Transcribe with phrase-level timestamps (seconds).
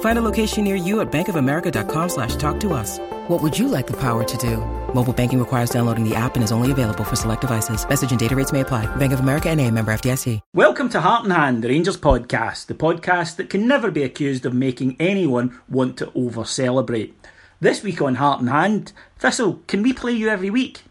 [0.00, 2.98] Find a location near you at bankofamerica.com slash talk to us.
[3.28, 4.56] What would you like the power to do?
[4.94, 7.88] Mobile banking requires downloading the app and is only available for select devices.
[7.88, 8.86] Message and data rates may apply.
[8.96, 10.40] Bank of America and a member FDIC.
[10.54, 14.46] Welcome to Heart and Hand, the Rangers podcast, the podcast that can never be accused
[14.46, 17.14] of making anyone want to over celebrate.
[17.60, 20.82] This week on Heart and Hand, Thistle, can we play you every week?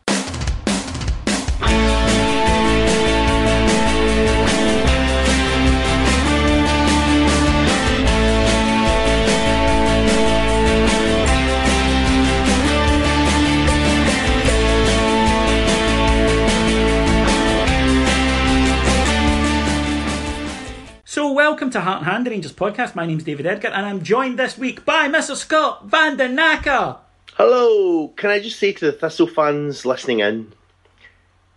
[21.38, 22.95] Welcome to Heart and Hand, the Rangers podcast.
[22.95, 25.35] My name's David Edgar, and I'm joined this week by Mr.
[25.35, 26.97] Scot Van den Akker.
[27.35, 30.52] Hello, can I just say to the Thistle fans listening in,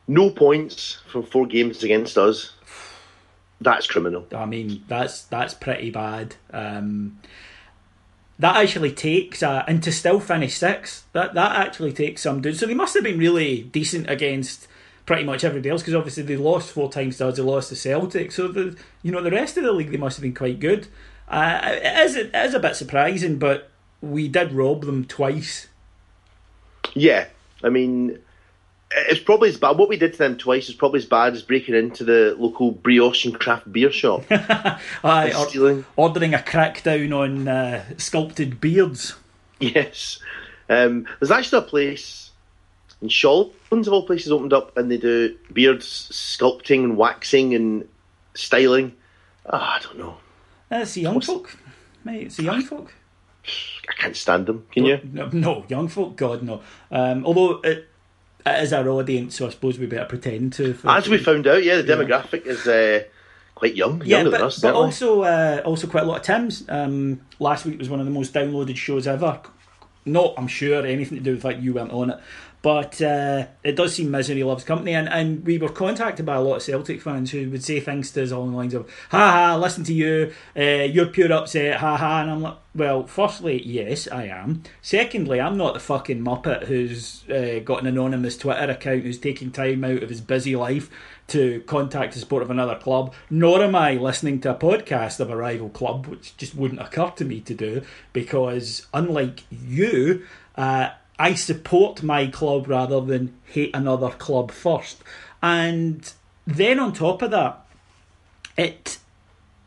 [0.06, 2.52] no points from four games against us.
[3.58, 4.26] That's criminal.
[4.36, 6.36] I mean, that's that's pretty bad.
[6.52, 7.18] Um,
[8.38, 11.08] that actually takes uh, and to still finish sixth.
[11.14, 12.54] That that actually takes some doing.
[12.54, 14.68] So they must have been really decent against
[15.10, 17.34] pretty much everybody else because obviously they lost four times us.
[17.36, 18.30] They lost to Celtic.
[18.30, 20.86] So the you know the rest of the league they must have been quite good.
[21.28, 25.66] Uh, it is it is a bit surprising, but we did rob them twice.
[26.94, 27.26] Yeah,
[27.64, 28.20] I mean,
[28.92, 29.78] it's probably as bad.
[29.78, 32.70] What we did to them twice is probably as bad as breaking into the local
[32.70, 34.22] brioche and craft beer shop.
[34.30, 35.84] Aye, or- stealing.
[35.96, 39.16] ordering a crackdown on uh, sculpted beards.
[39.58, 40.20] Yes.
[40.68, 42.29] Um, there's actually a place
[43.02, 47.88] in Shawlands of all places opened up and they do beards sculpting and waxing and
[48.34, 48.94] styling.
[49.46, 50.16] Ah, I don't know.
[50.68, 51.56] That's the young folk,
[52.04, 52.26] mate.
[52.26, 52.94] It's the young folk.
[53.88, 54.66] I can't stand them.
[54.70, 55.00] Can you?
[55.12, 56.60] No, no, young folk, God no.
[56.90, 57.88] Um, although it,
[58.46, 60.76] it is our audience, so I suppose we better pretend to.
[60.84, 63.04] As we found out, yeah, the demographic is uh,
[63.54, 64.60] quite young, yeah, but, than us.
[64.60, 66.64] but also uh, also quite a lot of Tim's.
[66.68, 69.40] Um, last week was one of the most downloaded shows ever.
[70.06, 72.20] Not, I'm sure, anything to do with the fact you weren't on it.
[72.62, 76.42] But uh, it does seem misery loves company, and, and we were contacted by a
[76.42, 79.30] lot of Celtic fans who would say things to us along the lines of, "Ha
[79.30, 83.62] ha, listen to you, uh, you're pure upset, ha ha." And I'm like, "Well, firstly,
[83.62, 84.62] yes, I am.
[84.82, 89.50] Secondly, I'm not the fucking muppet who's uh, got an anonymous Twitter account who's taking
[89.50, 90.90] time out of his busy life
[91.28, 95.30] to contact the support of another club, nor am I listening to a podcast of
[95.30, 97.82] a rival club, which just wouldn't occur to me to do,
[98.12, 100.24] because unlike you,
[100.56, 105.04] uh, I support my club rather than hate another club first.
[105.42, 106.10] And
[106.46, 107.60] then on top of that,
[108.56, 108.96] it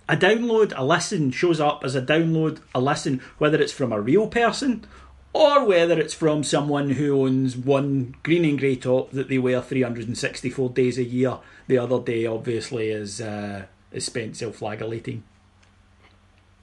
[0.09, 4.01] a download, a listen shows up as a download, a listen, whether it's from a
[4.01, 4.83] real person
[5.31, 9.61] or whether it's from someone who owns one green and grey top that they wear
[9.61, 11.37] 364 days a year.
[11.67, 15.23] The other day, obviously, is uh, is spent self-flagellating.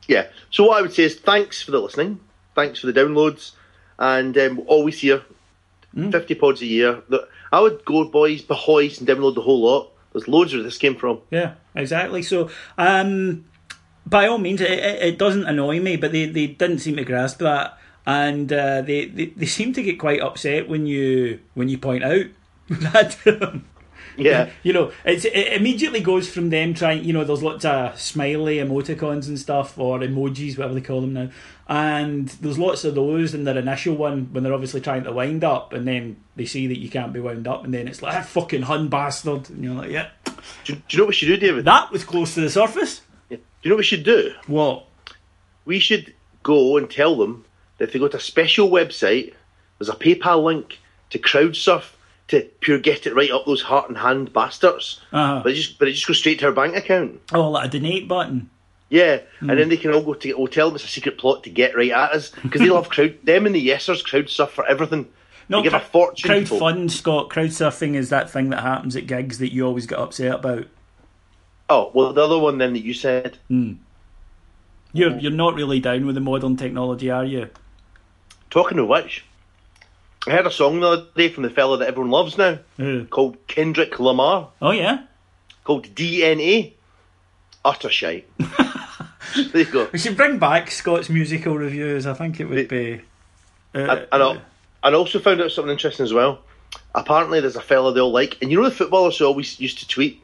[0.08, 0.26] Yeah.
[0.50, 2.18] So what I would say is thanks for the listening,
[2.56, 3.52] thanks for the downloads,
[4.00, 5.22] and um, always here,
[5.94, 6.10] Hmm.
[6.10, 7.02] fifty pods a year.
[7.52, 9.90] I would go, boys, behoist, and download the whole lot.
[10.12, 11.18] There's loads where this came from.
[11.30, 12.22] Yeah, exactly.
[12.22, 12.48] So,
[12.78, 13.44] um,
[14.06, 17.38] by all means, it, it, doesn't annoy me, but they, they didn't seem to grasp
[17.40, 17.76] that,
[18.06, 22.04] and uh, they, they they seem to get quite upset when you when you point
[22.04, 22.26] out
[22.70, 23.18] that.
[23.42, 23.64] um,
[24.22, 24.50] Yeah.
[24.62, 27.04] you know, it's, it immediately goes from them trying.
[27.04, 31.12] You know, there's lots of smiley emoticons and stuff, or emojis, whatever they call them
[31.12, 31.30] now.
[31.68, 35.44] And there's lots of those in their initial one when they're obviously trying to wind
[35.44, 38.16] up, and then they see that you can't be wound up, and then it's like,
[38.16, 39.48] ah, fucking hun bastard.
[39.50, 40.08] And you're like, yeah.
[40.64, 41.64] Do, do you know what we should do, David?
[41.64, 43.02] That was close to the surface.
[43.28, 43.36] Yeah.
[43.36, 44.32] Do you know what we should do?
[44.46, 44.86] What?
[45.64, 46.12] We should
[46.42, 47.44] go and tell them
[47.78, 49.34] that if they go to a special website,
[49.78, 50.78] there's a PayPal link
[51.10, 51.92] to crowdsurf
[52.30, 55.00] to pure get it right up those heart and hand bastards.
[55.12, 55.40] Uh-huh.
[55.42, 57.20] But it just but it just goes straight to her bank account.
[57.32, 58.50] Oh, like a donate button.
[58.88, 60.34] Yeah, and then they can all go to.
[60.36, 62.88] We'll tell them it's a secret plot to get right at us because they love
[62.90, 63.16] crowd.
[63.22, 65.08] Them and the yesers crowd surf for everything.
[65.48, 66.28] they give a fortune.
[66.28, 66.60] to folk.
[66.60, 67.28] crowdfund, Scot.
[67.30, 70.66] Crowdsurfing is that thing that happens at gigs that you always get upset about.
[71.68, 73.38] Oh well, the other one then that you said.
[73.48, 77.48] You're you're not really down with the modern technology, are you?
[78.50, 79.24] Talking of which,
[80.26, 83.04] I heard a song the other day from the fella that everyone loves now Who?
[83.06, 85.04] called Kendrick Lamar Oh yeah.
[85.64, 86.74] called DNA.
[87.64, 88.26] Utter shite.
[88.38, 89.88] there you go.
[89.92, 92.06] We should bring back Scot's musical reviews.
[92.06, 93.02] I think it would be.
[93.74, 94.40] Uh, And, and, I, and
[94.82, 96.40] I also found out something interesting as well.
[96.94, 99.78] Apparently, there's a fella they all like, and you know the footballers who always used
[99.80, 100.22] to tweet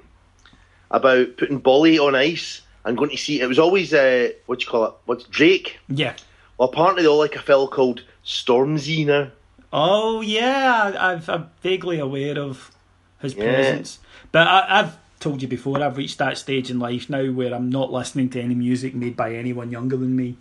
[0.90, 3.40] about putting Bolly on ice and going to see.
[3.40, 4.94] It was always uh, what do you call it?
[5.04, 5.78] What's Drake?
[5.88, 6.14] yeah.
[6.58, 9.31] Well, apparently they all like a fella called Stormzy now.
[9.78, 12.73] Oh yeah, I've, I'm vaguely aware of
[13.20, 13.44] his Yeah.
[13.44, 13.99] presence,
[14.32, 15.82] but I, I've told you before.
[15.82, 19.17] I've reached that stage in life now where I'm not listening to any music made
[19.17, 20.38] by anyone younger than me.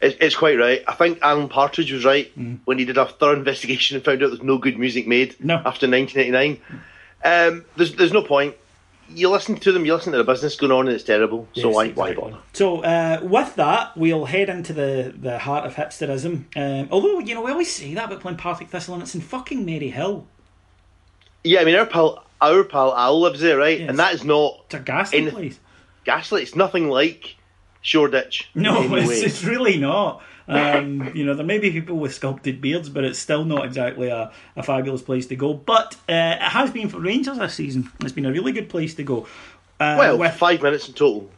[0.00, 0.82] It, it's quite right.
[0.86, 2.60] I think Alan Partridge was right Mm.
[2.64, 5.56] when he did a thorough investigation and found out there's no good music made No.
[5.56, 6.60] after 1989.
[7.24, 8.54] Um, there's there's no point.
[9.14, 11.48] You listen to them, you listen to the business going on, and it's terrible.
[11.54, 12.14] so why exactly.
[12.16, 12.42] why bother?
[12.52, 16.44] So uh, with that, we'll head into the, the heart of hipsterism.
[16.56, 19.20] Um, although you know we always say that about playing Partick Thistle, and it's in
[19.20, 20.24] fucking Maryhill.
[21.42, 23.80] Yeah, I mean our pal our pal Al lives there, right?
[23.80, 23.88] Yes.
[23.88, 25.58] And that is not It's a ghastly place.
[26.04, 26.42] Gaslight.
[26.42, 27.36] It's nothing like
[27.82, 28.50] Shoreditch.
[28.54, 30.22] No, it's, it's really not.
[30.50, 34.08] Um, you know, there may be people with sculpted beards, but it's still not exactly
[34.08, 35.54] a, a fabulous place to go.
[35.54, 37.90] But uh, it has been for Rangers this season.
[38.00, 39.26] It's been a really good place to go.
[39.78, 41.30] Uh, well, with- five minutes in total.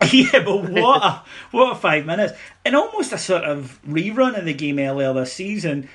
[0.12, 2.32] yeah, but what a what a five minutes,
[2.64, 5.88] and almost a sort of rerun of the game earlier this season.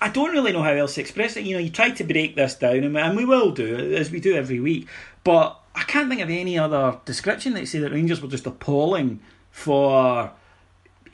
[0.00, 1.44] I don't really know how else to express it.
[1.44, 4.20] You know, you try to break this down, and- and we will do as we
[4.20, 4.86] do every week.
[5.24, 9.20] But I can't think of any other description that say that Rangers were just appalling
[9.50, 10.30] for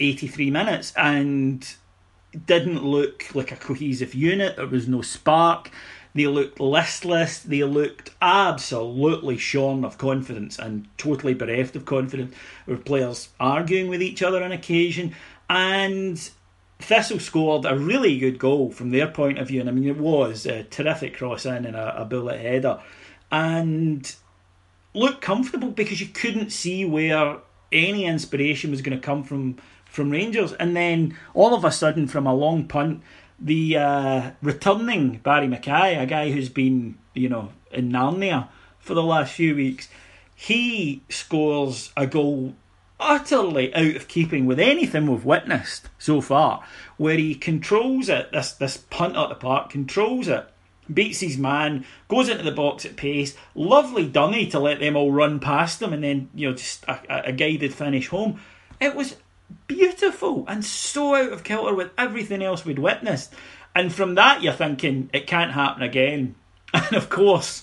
[0.01, 1.67] eighty-three minutes and
[2.47, 4.57] didn't look like a cohesive unit.
[4.57, 5.71] There was no spark.
[6.15, 7.41] They looked listless.
[7.41, 12.35] They looked absolutely shorn of confidence and totally bereft of confidence.
[12.67, 15.15] With players arguing with each other on occasion,
[15.51, 16.19] and
[16.79, 19.61] Thistle scored a really good goal from their point of view.
[19.61, 22.81] And I mean, it was a terrific cross in and a, a bullet header,
[23.31, 24.15] and
[24.95, 27.39] looked comfortable because you couldn't see where
[27.73, 29.57] any inspiration was going to come from
[29.97, 30.53] from Rangers.
[30.53, 33.03] And then all of a sudden, from a long punt,
[33.41, 38.49] the uh, returning Barrie McKay, a guy who's been you know in Narnia
[38.79, 39.89] for the last few weeks,
[40.35, 42.55] he scores a goal
[42.99, 46.65] utterly out of keeping with anything we've witnessed so far,
[46.97, 50.47] where he controls it, this this punt at the park, controls it,
[50.93, 55.13] beats his man, goes into the box at pace, lovely dunny to let them all
[55.13, 58.41] run past him, and then you know just a- a guided finish home.
[58.81, 59.17] It was
[59.67, 63.33] beautiful and so out of kilter with everything else we'd witnessed.
[63.75, 66.35] And from that, you're thinking it can't happen again.
[66.75, 67.63] And of course,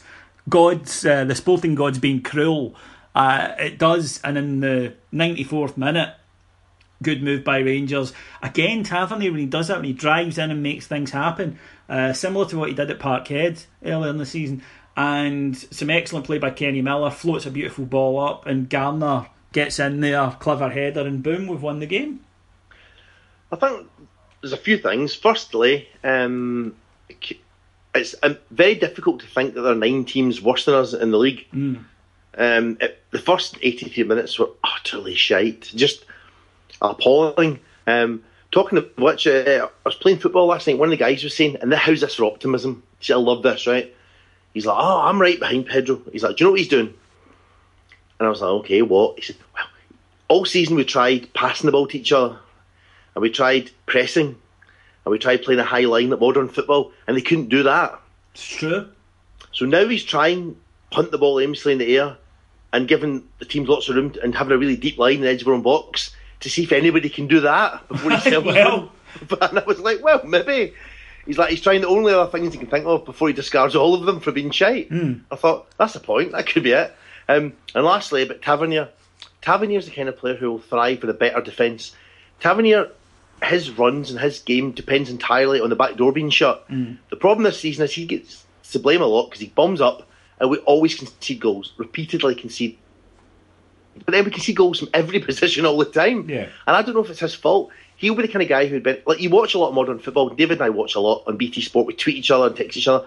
[0.50, 2.74] gods, uh, the sporting gods being cruel,
[3.14, 4.20] uh, it does.
[4.24, 6.16] And in the 94th minute,
[7.04, 8.14] good move by Rangers.
[8.42, 11.60] Again, Tavernier, when he does that, when he drives in and makes things happen,
[11.90, 14.64] uh, similar to what he did at Parkhead earlier in the season.
[14.96, 19.80] And some excellent play by Kenny Miller, floats a beautiful ball up, and Garner gets
[19.80, 22.20] in there, clever header, and boom, we've won the game.
[23.52, 23.88] I think
[24.42, 25.16] there's a few things.
[25.16, 26.76] Firstly, um,
[27.96, 31.12] it's um, very difficult to think that there are nine teams worse than us in
[31.12, 31.46] the league.
[32.36, 36.06] Um, it, the first 83 minutes were utterly shite, just
[36.82, 37.60] appalling.
[37.86, 40.80] Um, talking of which, uh, I was playing football last night.
[40.80, 43.44] One of the guys was saying, "And the how's this for optimism?" See, I love
[43.44, 43.94] this, right?
[44.54, 46.94] He's like, "Oh, I'm right behind Pedro." He's like, "Do you know what he's doing?"
[48.20, 49.66] And I was like, "Okay, what?" He said, "Well,
[50.28, 52.38] all season we tried passing the ball to each other,
[53.16, 54.28] and we tried pressing,
[55.06, 58.00] and we tried playing a high line at modern football, and they couldn't do that.
[58.34, 58.88] It's true.
[59.52, 60.56] So now he's trying
[60.92, 62.18] punt the ball aimlessly in the air,
[62.72, 65.22] and giving the teams lots of room to, and having a really deep line in
[65.22, 68.20] the edge of their own box to see if anybody can do that before he
[68.30, 68.92] sells Well.
[69.30, 69.38] them.
[69.42, 70.74] And I was like, well, maybe.
[71.26, 73.76] He's like, he's trying the only other things he can think of before he discards
[73.76, 74.90] all of them for being shite.
[74.90, 75.20] Hmm.
[75.32, 76.94] I thought, that's the point, that could be it.
[77.28, 78.90] Um, and lastly, about Tavernier.
[79.42, 81.94] Tavernier's the kind of player who will thrive with a better defence.
[82.40, 82.90] Tavernier,
[83.44, 86.66] his runs and his game depends entirely on the back door being shut.
[87.10, 90.08] The problem this season is he gets to blame a lot because he bombs up
[90.40, 92.78] and we always concede goals, repeatedly concede.
[94.06, 96.30] but then we can see goals from every position all the time.
[96.30, 96.48] Yeah.
[96.66, 97.70] And I don't know if it's his fault.
[97.98, 100.00] He'll be the kind of guy who'd been like you watch a lot of modern
[100.00, 100.30] football.
[100.30, 101.86] David and I watch a lot on BT Sport.
[101.88, 103.06] We tweet each other and text each other.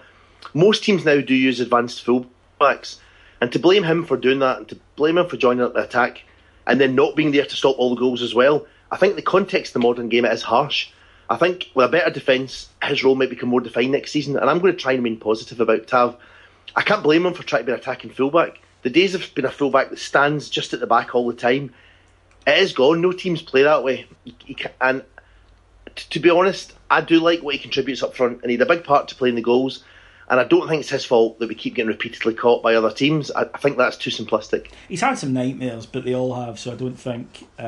[0.53, 2.97] Most teams now do use advanced fullbacks,
[3.41, 5.83] and to blame him for doing that and to blame him for joining up the
[5.83, 6.23] attack
[6.65, 8.65] and then not being there to stop all the goals as well.
[8.91, 10.89] I think the context of the modern game is harsh.
[11.29, 14.49] I think with a better defence, his role might become more defined next season, and
[14.49, 16.15] I'm going to try and remain positive about Tav.
[16.75, 18.59] I can't blame him for trying to be an attacking fullback.
[18.83, 21.73] The days of being a fullback that stands just at the back all the time,
[22.45, 23.01] it is gone.
[23.01, 24.07] No teams play that way.
[24.79, 25.03] And
[25.95, 28.73] to be honest, I do like what he contributes up front, and he had a
[28.73, 29.83] big part to playing the goals.
[30.29, 32.91] And I don't think it's his fault that we keep getting repeatedly caught by other
[32.91, 33.31] teams.
[33.31, 34.71] I, I think that's too simplistic.
[34.89, 36.59] He's had some nightmares, but they all have.
[36.59, 37.47] So I don't think.
[37.57, 37.61] Uh,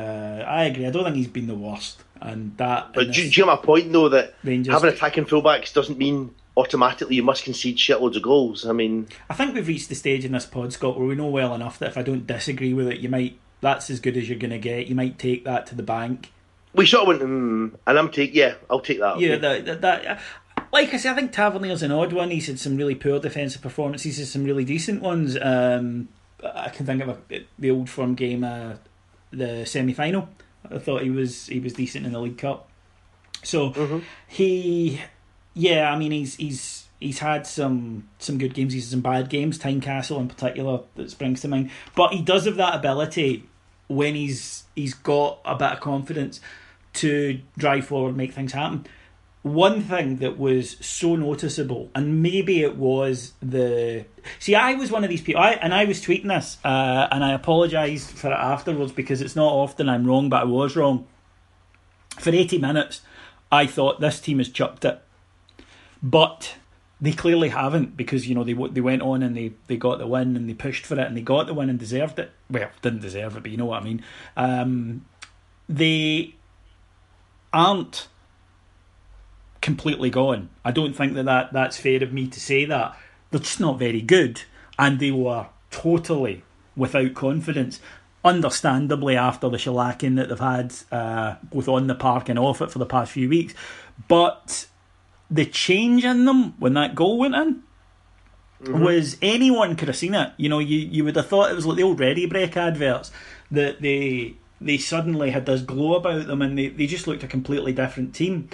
[0.46, 0.86] I agree.
[0.86, 2.92] I don't think he's been the worst, and that.
[2.92, 6.34] But do, do you get my point though that Rangers- having attacking fullbacks doesn't mean
[6.56, 8.66] automatically you must concede shitloads of goals.
[8.66, 11.28] I mean, I think we've reached the stage in this pod, Scot, where we know
[11.28, 13.38] well enough that if I don't disagree with it, you might.
[13.62, 14.86] That's as good as you're going to get.
[14.86, 16.32] You might take that to the bank.
[16.74, 19.18] we sort of went, mm, and I'm take yeah, I'll take that.
[19.18, 19.60] Yeah, okay.
[19.60, 20.20] that, that, that
[20.72, 22.30] like I say, I think Tavernier's an odd one.
[22.30, 24.04] He's had some really poor defensive performances.
[24.04, 25.36] He's had some really decent ones.
[25.40, 26.08] Um,
[26.42, 28.74] I can think of a, the old firm game, uh,
[29.32, 30.28] the semi final.
[30.70, 32.68] I thought he was he was decent in the League Cup.
[33.42, 35.00] So he,
[35.54, 38.72] yeah, I mean he's he's he's had some some good games.
[38.72, 39.58] He's had some bad games.
[39.58, 41.70] Tynecastle in particular that springs to mind.
[41.96, 43.44] But he does have that ability
[43.88, 46.40] when he's he's got a bit of confidence
[46.92, 48.86] to drive forward, and make things happen
[49.42, 54.04] one thing that was so noticeable, and maybe it was the.
[54.38, 57.24] See, I was one of these people, I, and I was tweeting this, uh, and
[57.24, 61.06] I apologised for it afterwards because it's not often I'm wrong, but I was wrong.
[62.18, 63.00] For 80 minutes,
[63.50, 65.00] I thought this team has chucked it.
[66.02, 66.56] But
[67.00, 70.06] they clearly haven't because, you know, they they went on and they, they got the
[70.06, 72.30] win and they pushed for it and they got the win and deserved it.
[72.50, 74.04] Well, didn't deserve it, but you know what I mean.
[74.36, 75.06] Um,
[75.68, 76.34] they
[77.52, 78.08] aren't
[79.60, 80.48] completely gone.
[80.64, 82.96] I don't think that, that that's fair of me to say that.
[83.30, 84.42] They're just not very good,
[84.78, 86.42] and they were totally
[86.76, 87.80] without confidence.
[88.22, 92.70] Understandably, after the shellacking that they've had uh, both on the park and off it
[92.70, 93.54] for the past few weeks,
[94.08, 94.66] but
[95.30, 97.62] the change in them when that goal went in
[98.68, 100.32] was anyone could have seen it.
[100.36, 103.10] You know, you, you would have thought it was like the old Ready Brek adverts
[103.50, 107.28] that they they suddenly had this glow about them and they, they just looked a
[107.28, 108.50] completely different team.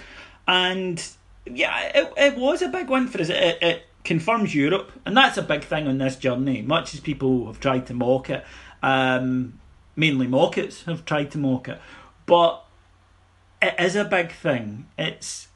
[0.46, 1.02] And
[1.44, 3.28] yeah, it, it was a big one for us.
[3.28, 6.62] It, it confirms Europe, and that's a big thing on this journey.
[6.62, 8.44] Much as people have tried to mock it,
[8.82, 9.58] um,
[9.96, 11.80] mainly mockets have tried to mock it,
[12.24, 12.64] but
[13.60, 14.86] it is a big thing.
[14.96, 15.48] It's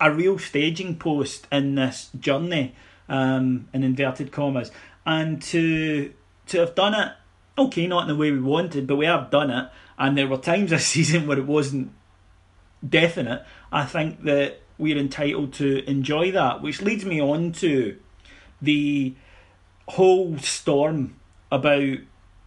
[0.00, 2.74] a real staging post in this journey,
[3.08, 4.70] um, in inverted commas,
[5.04, 6.12] and to
[6.46, 7.12] to have done it,
[7.58, 9.68] okay, not in the way we wanted, but we have done it.
[9.98, 11.92] And there were times this season where it wasn't
[12.86, 13.44] definite.
[13.76, 17.96] I think that we're entitled to enjoy that, which leads me on to
[18.62, 19.14] the
[19.88, 21.16] whole storm
[21.52, 21.98] about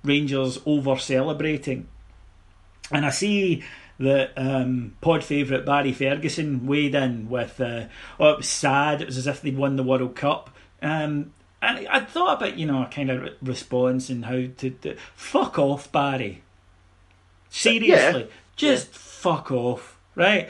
[0.03, 1.87] Rangers over celebrating.
[2.91, 3.63] And I see
[3.99, 7.85] that um, pod favourite Barry Ferguson weighed in with, uh,
[8.19, 10.49] oh, it was sad, it was as if they'd won the World Cup.
[10.81, 15.59] Um, and I thought about, you know, a kind of response and how to, fuck
[15.59, 16.41] off, Barry.
[17.49, 18.27] Seriously, Yeah.
[18.55, 20.49] just fuck off, right?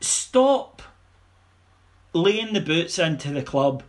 [0.00, 0.82] Stop
[2.12, 3.82] laying the boots into the club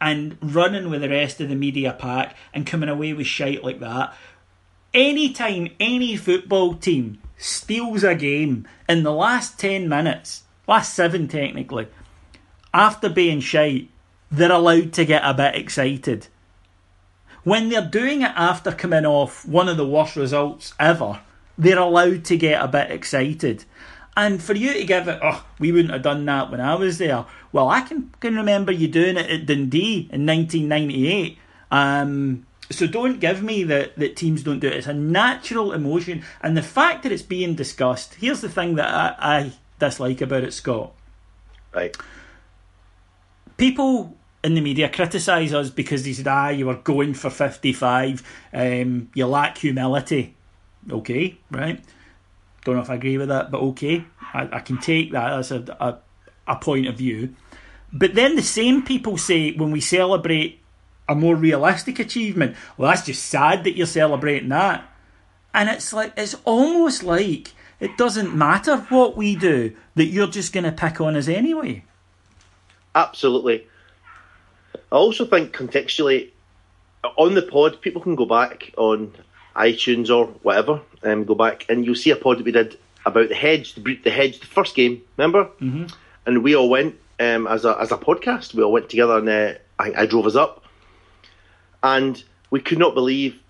[0.00, 3.80] and running with the rest of the media pack and coming away with shite like
[3.80, 4.14] that.
[4.92, 11.88] Anytime any football team steals a game in the last 10 minutes, last seven technically,
[12.72, 13.90] after being shite,
[14.30, 16.28] they're allowed to get a bit excited.
[17.44, 21.20] When they're doing it after coming off one of the worst results ever,
[21.56, 23.64] they're allowed to get a bit excited.
[24.16, 26.96] And for you to give it, oh, we wouldn't have done that when I was
[26.96, 27.26] there.
[27.52, 31.38] Well, I can, can remember you doing it at Dundee in 1998.
[31.70, 34.72] Um, so don't give me that, that teams don't do it.
[34.72, 36.24] It's a natural emotion.
[36.40, 40.44] And the fact that it's being discussed, here's the thing that I, I dislike about
[40.44, 40.92] it, Scot
[41.74, 41.94] Right.
[43.58, 48.22] people in the media criticise us because they said, ah, you were going for 55,
[48.54, 50.34] um, you lack humility.
[50.90, 51.84] Okay, right?
[52.66, 54.04] Don't know if I agree with that, but okay,
[54.34, 55.98] I, I can take that as a, a,
[56.48, 57.36] a point of view.
[57.92, 60.60] But then the same people say when we celebrate
[61.08, 64.82] a more realistic achievement, well, that's just sad that you're celebrating that.
[65.54, 70.52] And it's like, it's almost like it doesn't matter what we do, that you're just
[70.52, 71.84] going to pick on us anyway.
[72.96, 73.68] Absolutely.
[74.74, 76.30] I also think contextually,
[77.16, 79.14] on the pod, people can go back on
[79.56, 83.28] iTunes or whatever, um, go back and you'll see a pod that we did about
[83.28, 85.02] the hedge, the, the hedge, the first game.
[85.16, 85.44] Remember?
[85.60, 85.86] Mm-hmm.
[86.26, 88.54] And we all went um, as a as a podcast.
[88.54, 90.64] We all went together, and uh, I, I drove us up,
[91.82, 93.40] and we could not believe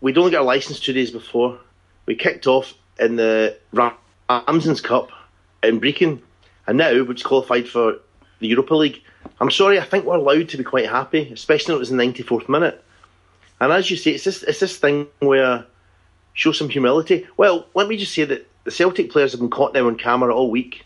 [0.00, 1.58] we'd only got a license two days before.
[2.06, 5.10] We kicked off in the Ramsden's Cup
[5.62, 6.20] in Brechin,
[6.66, 7.98] and now we're just qualified for
[8.40, 9.02] the Europa League.
[9.40, 11.96] I'm sorry, I think we're allowed to be quite happy, especially when it was the
[11.96, 12.84] 94th minute.
[13.60, 15.64] And as you say, it's this, it's this thing where
[16.34, 17.26] show some humility.
[17.36, 20.34] Well, let me just say that the Celtic players have been caught now on camera
[20.34, 20.84] all week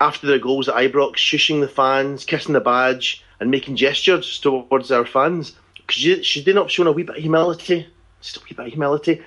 [0.00, 4.90] after their goals at Ibrox, shushing the fans, kissing the badge, and making gestures towards
[4.90, 5.54] our fans.
[5.88, 7.86] Should they not show a wee bit of humility?
[8.22, 9.22] Just a wee bit of humility.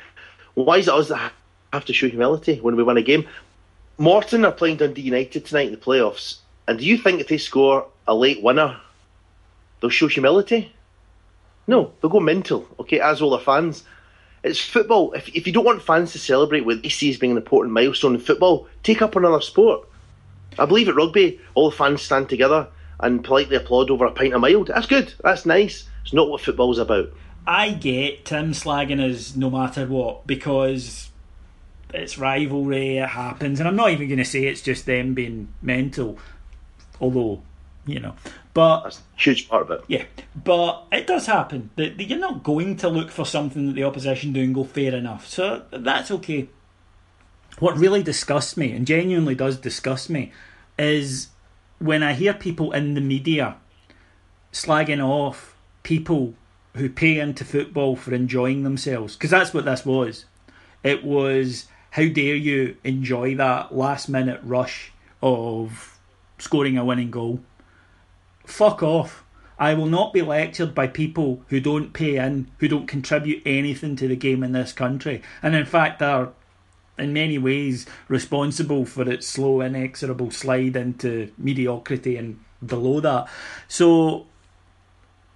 [0.55, 1.31] Why is it us that
[1.71, 3.27] have to show humility when we win a game?
[3.97, 6.37] Morton are playing Dundee United tonight in the playoffs,
[6.67, 8.79] and do you think if they score a late winner,
[9.79, 10.73] they'll show humility?
[11.69, 13.83] No, they'll go mental, okay, as will the fans.
[14.43, 15.13] It's football.
[15.13, 17.75] If, if you don't want fans to celebrate what they see as being an important
[17.75, 19.87] milestone in football, take up another sport.
[20.57, 24.33] I believe at rugby, all the fans stand together and politely applaud over a pint
[24.33, 24.69] of mild.
[24.69, 25.13] That's good.
[25.23, 25.87] That's nice.
[26.01, 27.13] It's not what football's about.
[27.45, 31.11] I get Tim slagging us no matter what because
[31.93, 35.53] it's rivalry, it happens, and I'm not even going to say it's just them being
[35.61, 36.17] mental,
[36.99, 37.43] although
[37.85, 38.15] you know.
[38.53, 39.83] But that's a huge part of it.
[39.87, 41.69] Yeah, but it does happen.
[41.75, 44.95] That you're not going to look for something that the opposition do and go fair
[44.95, 45.27] enough.
[45.27, 46.49] So that's okay.
[47.59, 50.31] What really disgusts me, and genuinely does disgust me,
[50.77, 51.27] is
[51.77, 53.57] when I hear people in the media
[54.51, 56.33] slagging off people
[56.75, 60.25] who pay into football for enjoying themselves, because that's what this was.
[60.83, 64.91] It was how dare you enjoy that last minute rush
[65.21, 65.99] of
[66.37, 67.41] scoring a winning goal
[68.49, 69.23] Fuck off.
[69.59, 73.95] I will not be lectured by people who don't pay in, who don't contribute anything
[73.97, 76.31] to the game in this country, and in fact are
[76.97, 83.27] in many ways responsible for its slow, inexorable slide into mediocrity and below that.
[83.67, 84.27] So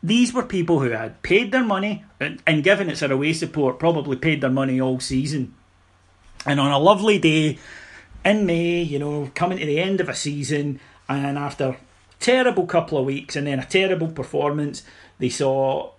[0.02, 4.41] these were people who had paid their money and, given it's away support, probably paid
[4.41, 5.54] their money all season.
[6.45, 7.60] And on a lovely day
[8.26, 11.78] in May, you know, coming to the end of a season, and after
[12.23, 14.83] terrible couple of weeks and then a terrible performance.
[15.19, 15.91] They saw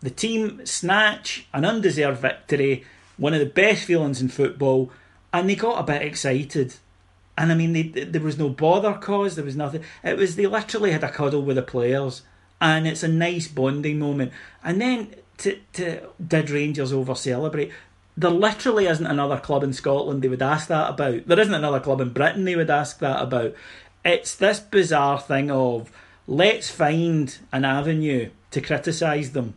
[0.00, 2.84] the team snatch an undeserved victory,
[3.16, 4.90] one of the best feelings in football,
[5.32, 6.74] and they got a bit excited.
[7.38, 9.82] And I mean, they, there was no bother cause, there was nothing.
[10.02, 12.22] It was they literally had a cuddle with the players,
[12.60, 14.32] and it's a nice bonding moment.
[14.62, 17.72] And then to, to did Rangers over celebrate?
[18.16, 21.26] There literally isn't another club in Scotland they would ask that about.
[21.26, 23.54] There isn't another club in Britain they would ask that about
[24.04, 25.90] it's this bizarre thing of
[26.26, 29.54] let's find an avenue to criticise them,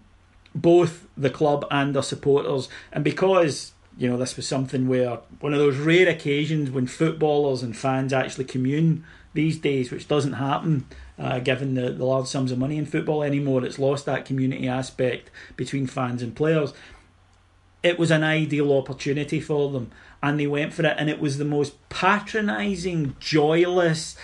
[0.55, 2.69] both the club and their supporters.
[2.91, 7.63] And because, you know, this was something where one of those rare occasions when footballers
[7.63, 10.85] and fans actually commune these days, which doesn't happen
[11.19, 13.63] uh, given the, the large sums of money in football anymore.
[13.63, 16.73] It's lost that community aspect between fans and players.
[17.83, 21.37] It was an ideal opportunity for them, and they went for it, and it was
[21.37, 24.17] the most patronising, joyless,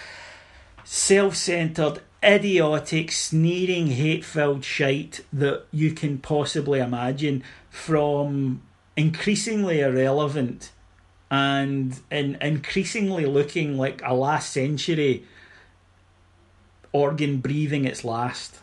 [0.94, 8.62] self centered, idiotic, sneering, hate filled shite that you can possibly imagine from
[8.96, 10.72] increasingly irrelevant
[11.32, 15.26] and in increasingly looking like a last century
[16.92, 18.60] organ breathing its last.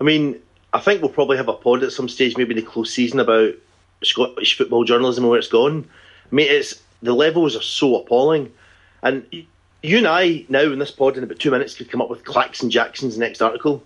[0.00, 0.40] I mean,
[0.72, 3.20] I think we'll probably have a pod at some stage, maybe in the close season,
[3.20, 3.54] about
[4.02, 5.88] Scottish football journalism and where it's gone.
[6.32, 8.52] I mean, it's the levels are so appalling,
[9.04, 9.24] and
[9.82, 12.24] you and I now in this pod in about two minutes could come up with
[12.24, 13.82] Claxon Jackson's next article.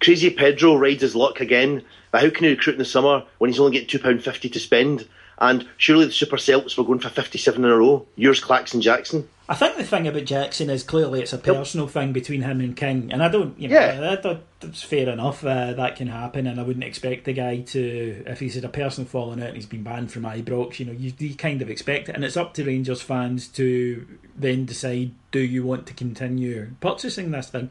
[0.00, 3.50] Crazy Pedro rides his luck again, but how can he recruit in the summer when
[3.50, 5.08] he's only getting two pound fifty to spend?
[5.38, 8.06] And surely the Super Celts were going for fifty-seven in a row.
[8.16, 9.28] Yours, Claxon Jackson.
[9.50, 11.94] I think the thing about Jackson is clearly it's a personal yep.
[11.94, 13.98] thing between him and King, and I don't, you know, yeah.
[13.98, 15.42] that, that's fair enough.
[15.42, 18.68] Uh, that can happen, and I wouldn't expect the guy to, if he's had a
[18.68, 21.70] personal falling out and he's been banned from Ibrox, you know, you, you kind of
[21.70, 24.06] expect it, and it's up to Rangers fans to
[24.36, 27.70] then decide: do you want to continue purchasing this thing?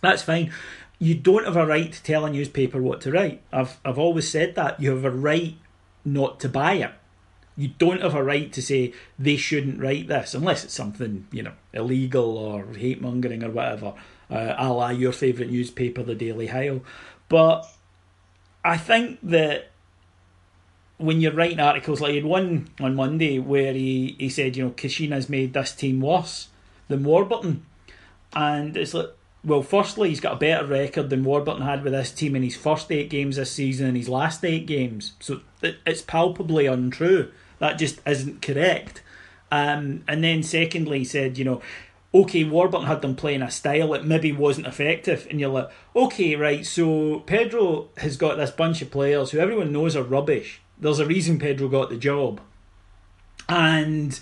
[0.00, 0.52] That's fine.
[0.98, 3.42] You don't have a right to tell a newspaper what to write.
[3.52, 5.58] I've I've always said that you have a right
[6.02, 6.92] not to buy it
[7.56, 11.42] you don't have a right to say they shouldn't write this unless it's something you
[11.42, 13.94] know illegal or hate mongering or whatever,
[14.30, 16.82] uh, a la your favourite newspaper, the Daily Hail.
[17.28, 17.66] But
[18.64, 19.70] I think that
[20.96, 24.64] when you're writing articles like he had one on Monday where he, he said, you
[24.64, 26.48] know, Caixinha's made this team worse
[26.88, 27.66] than Warburton.
[28.34, 29.08] And it's like,
[29.44, 32.56] well, firstly, he's got a better record than Warburton had with this team in his
[32.56, 35.12] first eight games this season and his last eight games.
[35.20, 37.30] So it's palpably untrue.
[37.58, 39.02] That just isn't correct.
[39.50, 41.62] Um, and then, secondly, he said, you know,
[42.14, 45.26] okay, Warburton had them playing a style that maybe wasn't effective.
[45.30, 49.72] And you're like, okay, right, so Pedro has got this bunch of players who everyone
[49.72, 50.60] knows are rubbish.
[50.78, 52.40] There's a reason Pedro got the job.
[53.48, 54.18] And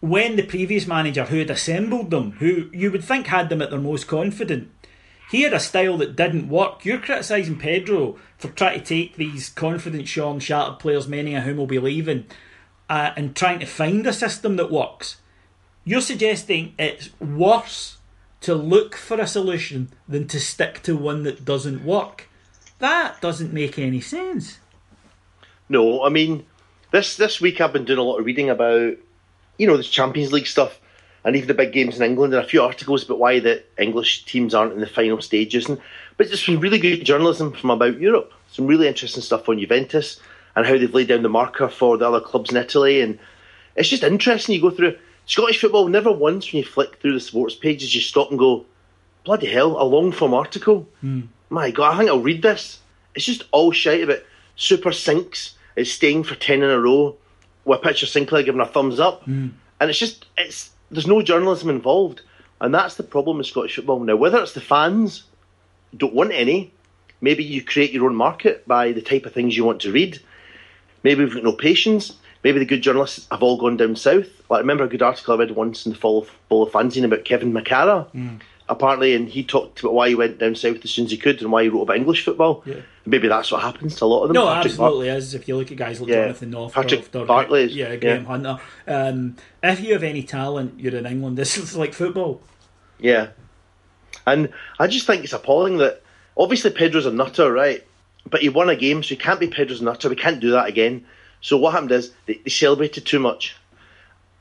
[0.00, 3.70] when the previous manager who had assembled them, who you would think had them at
[3.70, 4.70] their most confident,
[5.30, 6.84] he had a style that didn't work.
[6.84, 11.58] You're criticising Pedro for trying to take these confident, Sean shattered players, many of whom
[11.58, 12.24] will be leaving,
[12.88, 15.16] uh, and trying to find a system that works.
[15.84, 17.98] You're suggesting it's worse
[18.40, 22.28] to look for a solution than to stick to one that doesn't work.
[22.78, 24.58] That doesn't make any sense.
[25.68, 26.46] No, I mean,
[26.92, 28.96] this this week I've been doing a lot of reading about,
[29.58, 30.80] you know, the Champions League stuff
[31.24, 34.24] and even the big games in England and a few articles about why the English
[34.24, 35.68] teams aren't in the final stages.
[35.68, 35.80] And
[36.16, 38.32] but just some really good journalism from about Europe.
[38.50, 40.20] Some really interesting stuff on Juventus
[40.58, 43.00] and how they've laid down the marker for the other clubs in Italy.
[43.00, 43.16] And
[43.76, 44.56] it's just interesting.
[44.56, 45.86] You go through Scottish football.
[45.86, 48.66] Never once when you flick through the sports pages, you stop and go,
[49.22, 50.88] "Bloody hell!" A long form article.
[51.02, 51.28] Mm.
[51.48, 52.80] My God, I think I'll read this.
[53.14, 54.18] It's just all shite about
[54.56, 57.14] Super Sinks is staying for ten in a row
[57.64, 59.52] with picture Sinclair giving a thumbs up, mm.
[59.80, 62.22] and it's just it's there's no journalism involved,
[62.60, 64.16] and that's the problem with Scottish football now.
[64.16, 65.22] Whether it's the fans
[65.96, 66.72] don't want any,
[67.20, 70.20] maybe you create your own market by the type of things you want to read.
[71.02, 72.16] Maybe we've got no patience.
[72.44, 74.26] Maybe the good journalists have all gone down south.
[74.48, 76.72] Like I remember a good article I read once in the Fall of, Fall of
[76.72, 78.10] Fanzine about Kevin McCarra.
[78.12, 78.40] Mm.
[78.70, 81.40] Apparently, and he talked about why he went down south as soon as he could
[81.40, 82.62] and why he wrote about English football.
[82.66, 82.80] Yeah.
[83.06, 84.34] Maybe that's what happens to a lot of them.
[84.34, 85.32] No, Patrick absolutely is.
[85.32, 86.24] If you look at guys like Yeah.
[86.24, 88.28] Jonathan Northcroft Patrick or Bartley yeah, Graham yeah.
[88.28, 88.58] Hunter.
[88.86, 91.38] Um, if you have any talent, you're in England.
[91.38, 92.42] This is like football.
[92.98, 93.28] Yeah.
[94.26, 96.02] And I just think it's appalling that
[96.36, 97.84] obviously Pedro's a nutter, right?
[98.30, 100.08] But he won a game, so he can't be Pedro's nutter.
[100.08, 101.04] We can't do that again.
[101.40, 103.56] So what happened is they, they celebrated too much.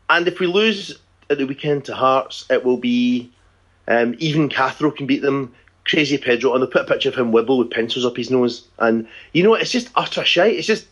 [0.09, 0.97] And if we lose
[1.29, 3.31] at the weekend to Hearts, it will be
[3.87, 5.53] um, even Cathro can beat them.
[5.85, 8.67] Crazy Pedro, and they'll put a picture of him wibble with pencils up his nose.
[8.77, 9.53] And you know?
[9.53, 10.55] It's just utter shite.
[10.55, 10.85] It's just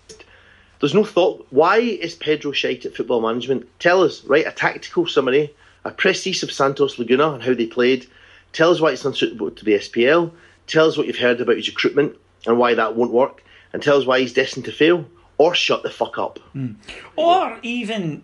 [0.80, 1.46] there's no thought.
[1.50, 3.68] Why is Pedro shite at football management?
[3.80, 5.54] Tell us, write a tactical summary,
[5.84, 8.08] a précis of Santos Laguna and how they played.
[8.54, 10.32] Tell us why it's unsuitable to the SPL.
[10.68, 13.44] Tell us what you've heard about his recruitment and why that won't work.
[13.74, 15.06] And tell us why he's destined to fail.
[15.38, 16.40] Or shut the fuck up.
[16.54, 16.74] Hmm.
[17.16, 18.24] Or even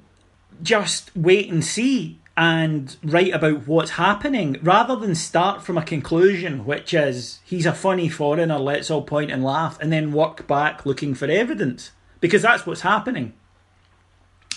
[0.64, 6.66] just wait and see and write about what's happening rather than start from a conclusion,
[6.66, 10.86] which is he's a funny foreigner, let's all point and laugh, and then work back
[10.86, 11.92] looking for evidence.
[12.22, 13.34] Because that's what's happening.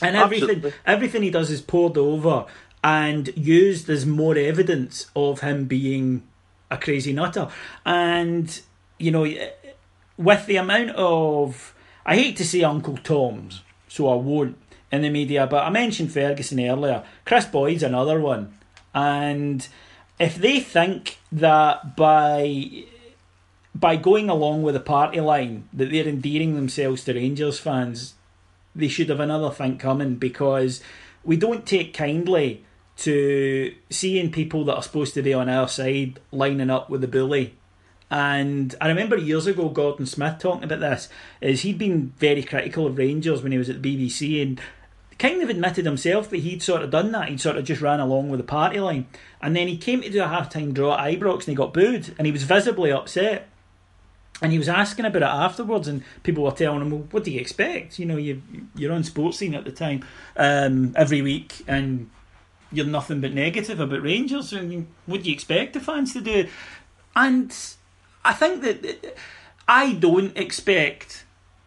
[0.01, 0.73] And everything Absolutely.
[0.87, 2.47] everything he does is poured over
[2.83, 6.23] and used as more evidence of him being
[6.71, 7.49] a crazy nutter.
[7.87, 8.61] And,
[8.99, 9.27] you know,
[10.17, 11.75] with the amount of
[12.07, 14.59] I hate to say Uncle Tom's, so I won't
[14.93, 17.05] in the media, but I mentioned Ferguson earlier.
[17.25, 18.57] Kris Boyd's another one.
[18.95, 19.67] And
[20.19, 22.85] if they think that by
[23.75, 28.15] by going along with the party line that they're endearing themselves to Rangers fans,
[28.75, 30.81] they should have another thing coming because
[31.25, 32.65] we don't take kindly
[32.99, 37.09] to seeing people that are supposed to be on our side lining up with the
[37.09, 37.57] bully.
[38.15, 41.09] And I remember years ago Gordon Smith talking about this,
[41.41, 44.61] is he'd been very critical of Rangers when he was at the BBC and
[45.19, 47.29] kind of admitted himself that he'd sort of done that.
[47.29, 49.09] He'd sort of just ran along with the party line.
[49.43, 51.75] And then he came to do a half time draw at Ibrox and he got
[51.75, 53.49] booed and he was visibly upset.
[54.41, 57.31] And he was asking about it afterwards, and people were telling him, "Well, what do
[57.31, 58.01] you expect?
[58.01, 58.43] You know, you
[58.75, 60.05] you're on Sportscene at the time
[60.37, 62.11] um, every week, and
[62.73, 64.53] you're nothing but negative about Rangers.
[64.53, 66.49] And what do you expect the fans to do?"
[67.15, 67.57] And
[68.25, 69.17] I think that
[69.69, 71.25] I don't expect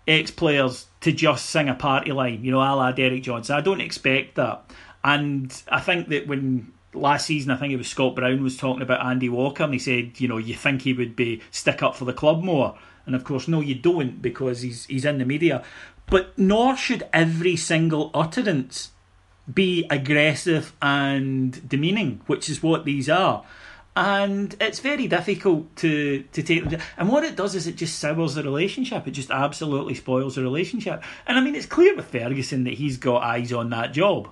[0.08, 3.58] ex players to just sing a party line, you know, a la Derek Johnstone.
[3.58, 4.72] I don't expect that.
[5.04, 8.82] And I think that when last season, I think it was Scott Brown was talking
[8.82, 11.96] about Andy Walker, and he said, you know, you think he would be stick up
[11.96, 12.78] for the club more.
[13.06, 15.63] And of course, no, you don't because he's he's in the media.
[16.10, 18.91] But nor should every single utterance
[19.54, 23.46] be aggressive and demeaning, which is what these are.
[23.98, 26.80] And it's very difficult to, to take them.
[26.98, 29.08] And what it does is it just sours the relationship.
[29.08, 31.04] It just absolutely spoils the relationship.
[31.26, 34.30] And I mean, it's clear with Ferguson that he's got eyes on that job.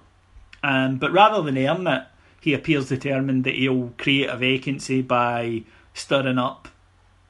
[0.61, 2.03] Um, but rather than earn it,
[2.39, 5.63] he appears determined that he'll create a vacancy by
[5.95, 6.67] stirring up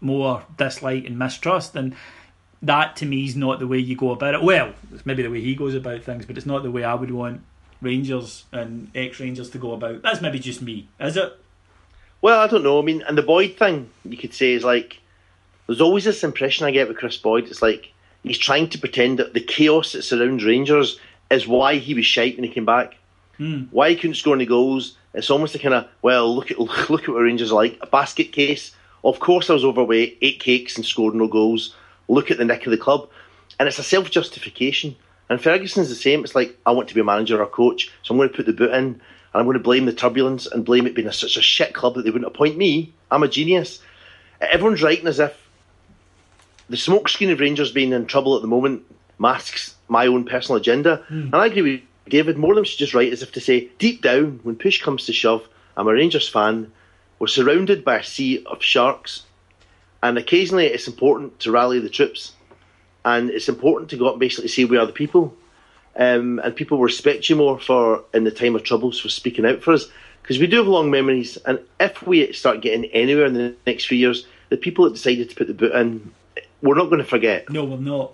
[0.02, 1.74] more dislike and mistrust.
[1.74, 1.95] And
[2.62, 4.43] that to me is not the way you go about it.
[4.43, 6.95] Well, it's maybe the way he goes about things, but it's not the way I
[6.95, 7.43] would want
[7.82, 10.02] Rangers and ex Rangers to go about.
[10.02, 11.39] That's maybe just me, is it?
[12.25, 12.79] Well, I don't know.
[12.79, 14.99] I mean, and the Boyd thing, you could say, is like
[15.67, 17.43] there's always this impression I get with Kris Boyd.
[17.43, 21.93] It's like he's trying to pretend that the chaos that surrounds Rangers is why he
[21.93, 22.95] was shite when he came back.
[23.38, 23.65] Hmm.
[23.69, 24.97] Why he couldn't score any goals.
[25.13, 26.57] It's almost a kind of well, look at
[26.89, 28.75] look at what Rangers are like a basket case.
[29.03, 31.75] Of course, I was overweight, ate cakes, and scored no goals.
[32.07, 33.07] Look at the nick of the club,
[33.59, 34.95] and it's a self justification.
[35.29, 36.23] And Ferguson's the same.
[36.23, 38.35] It's like I want to be a manager or a coach, so I'm going to
[38.35, 38.99] put the boot in,
[39.36, 41.74] and I'm going to blame the turbulence and blame it being a, such a shit
[41.74, 42.93] club that they wouldn't appoint me.
[43.12, 43.82] I'm a genius.
[44.39, 45.38] Everyone's writing as if
[46.69, 48.84] the smokescreen of Rangers being in trouble at the moment
[49.19, 51.04] masks my own personal agenda.
[51.10, 51.24] Hmm.
[51.24, 52.38] And I agree with David.
[52.38, 55.06] More of them should just write as if to say, deep down, when push comes
[55.08, 55.45] to shove,
[55.76, 56.71] I'm a Rangers fan.
[57.19, 59.24] We're surrounded by a sea of sharks.
[60.02, 62.32] And occasionally it's important to rally the troops.
[63.04, 65.36] And it's important to go up and basically say, we are the people.
[65.97, 69.63] Um, and people respect you more for, in the time of troubles, for speaking out
[69.63, 69.88] for us.
[70.21, 71.38] Because we do have long memories.
[71.45, 75.29] And if we start getting anywhere in the next few years, the people that decided
[75.29, 76.13] to put the boot in,
[76.62, 77.49] we're not going to forget.
[77.49, 78.13] No, we're not.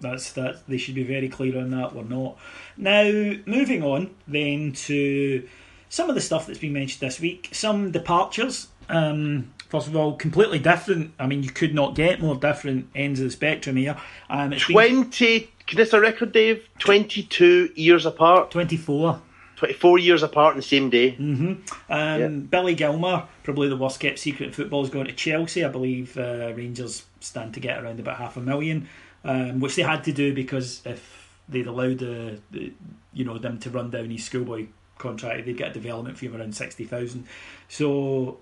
[0.00, 0.66] That's that.
[0.68, 1.94] They should be very clear on that.
[1.94, 2.36] We're not.
[2.76, 3.04] Now,
[3.46, 5.48] moving on then to
[5.88, 7.48] some of the stuff that's been mentioned this week.
[7.52, 8.68] Some departures.
[8.88, 11.12] Um, first of all, completely different.
[11.18, 13.96] I mean, you could not get more different ends of the spectrum here.
[14.28, 16.68] Um, 20, can this a record, Dave?
[16.78, 19.20] 22 years apart, 24.
[19.56, 21.16] 24 years apart on the same day.
[21.16, 22.28] Um, Yeah.
[22.28, 25.64] Billy Gilmour, probably the worst kept secret in football, is going to Chelsea.
[25.64, 28.86] I believe uh, Rangers stand to get around about half a million,
[29.24, 32.72] um, which they had to do because if they'd allowed the, the
[33.14, 34.66] you know them to run down his schoolboy
[34.98, 37.26] contract, they'd get a development fee of around sixty thousand.
[37.68, 38.38] So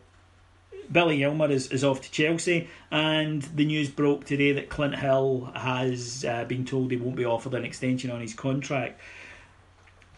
[0.91, 5.53] Billy Gilmour is, is off to Chelsea, and the news broke today that Clint Hill
[5.55, 9.01] has uh, been told he won't be offered an extension on his contract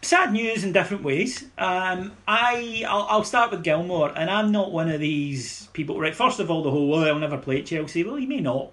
[0.01, 1.43] sad news in different ways.
[1.57, 5.99] Um, I I'll, I'll start with Gilmour, and I'm not one of these people.
[5.99, 8.03] Right, first of all, the whole well, I'll never play at Chelsea.
[8.03, 8.71] Well, he may not,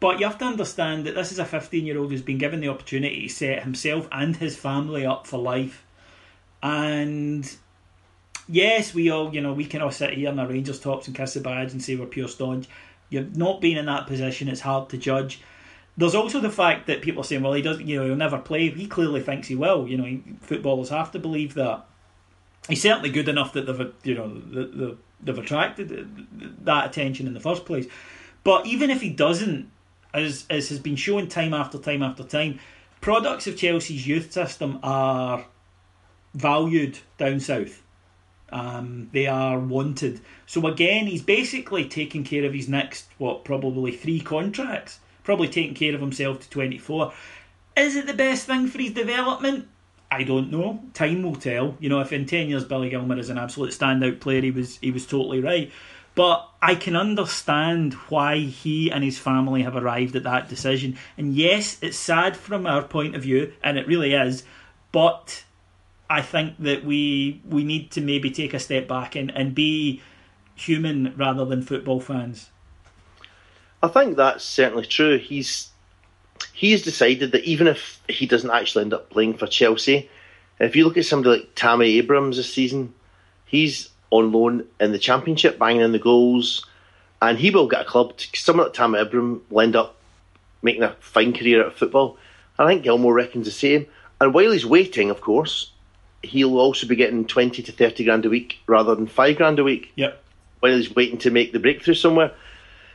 [0.00, 2.60] but you have to understand that this is a 15 year old who's been given
[2.60, 5.84] the opportunity to set himself and his family up for life,
[6.62, 7.56] and.
[8.52, 11.16] Yes, we all, you know, we can all sit here in our Rangers tops and
[11.16, 12.66] kiss the badge and say we're pure staunch.
[13.08, 15.40] You've not been in that position; it's hard to judge.
[15.96, 18.38] There's also the fact that people are saying, well, he doesn't, you know, he'll never
[18.38, 18.70] play.
[18.70, 19.86] He clearly thinks he will.
[19.86, 21.84] You know, he, footballers have to believe that.
[22.68, 27.64] He's certainly good enough that they've, you know, they've, attracted that attention in the first
[27.64, 27.86] place.
[28.42, 29.70] But even if he doesn't,
[30.12, 32.58] as as has been shown time after time after time,
[33.00, 35.46] products of Chelsea's youth system are
[36.34, 37.82] valued down south.
[38.52, 40.20] Um, they are wanted.
[40.46, 45.00] So again, he's basically taking care of his next what probably three contracts.
[45.22, 47.12] Probably taking care of himself to twenty four.
[47.76, 49.68] Is it the best thing for his development?
[50.10, 50.82] I don't know.
[50.92, 51.76] Time will tell.
[51.78, 54.78] You know, if in ten years Billy Gilmour is an absolute standout player, he was
[54.78, 55.70] he was totally right.
[56.16, 60.98] But I can understand why he and his family have arrived at that decision.
[61.16, 64.42] And yes, it's sad from our point of view, and it really is.
[64.90, 65.44] But
[66.10, 70.02] I think that we we need to maybe take a step back and, and be
[70.56, 72.50] human rather than football fans.
[73.80, 75.18] I think that's certainly true.
[75.18, 75.70] He's
[76.52, 80.10] he's decided that even if he doesn't actually end up playing for Chelsea,
[80.58, 82.92] if you look at somebody like Tammy Abrams this season,
[83.46, 86.66] he's on loan in the Championship, banging in the goals,
[87.22, 88.16] and he will get a club.
[88.16, 89.94] To, someone like Tammy Abrams will end up
[90.60, 92.18] making a fine career of football.
[92.58, 93.86] I think Gilmour reckons the same.
[94.20, 95.70] And while he's waiting, of course,
[96.22, 99.64] he'll also be getting twenty to thirty grand a week rather than five grand a
[99.64, 100.22] week Yep.
[100.60, 102.32] while he's waiting to make the breakthrough somewhere.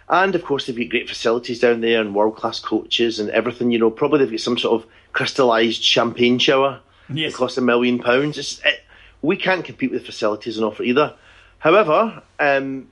[0.08, 3.72] And of course, they've got great facilities down there and world class coaches and everything.
[3.72, 7.32] You know, probably they've got some sort of crystallised champagne shower Yes.
[7.32, 8.38] that costs a million pounds.
[8.38, 8.82] It's, it,
[9.24, 11.16] we can't compete with facilities and offer either.
[11.58, 12.88] However, um,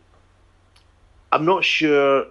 [1.32, 2.26] I'm not sure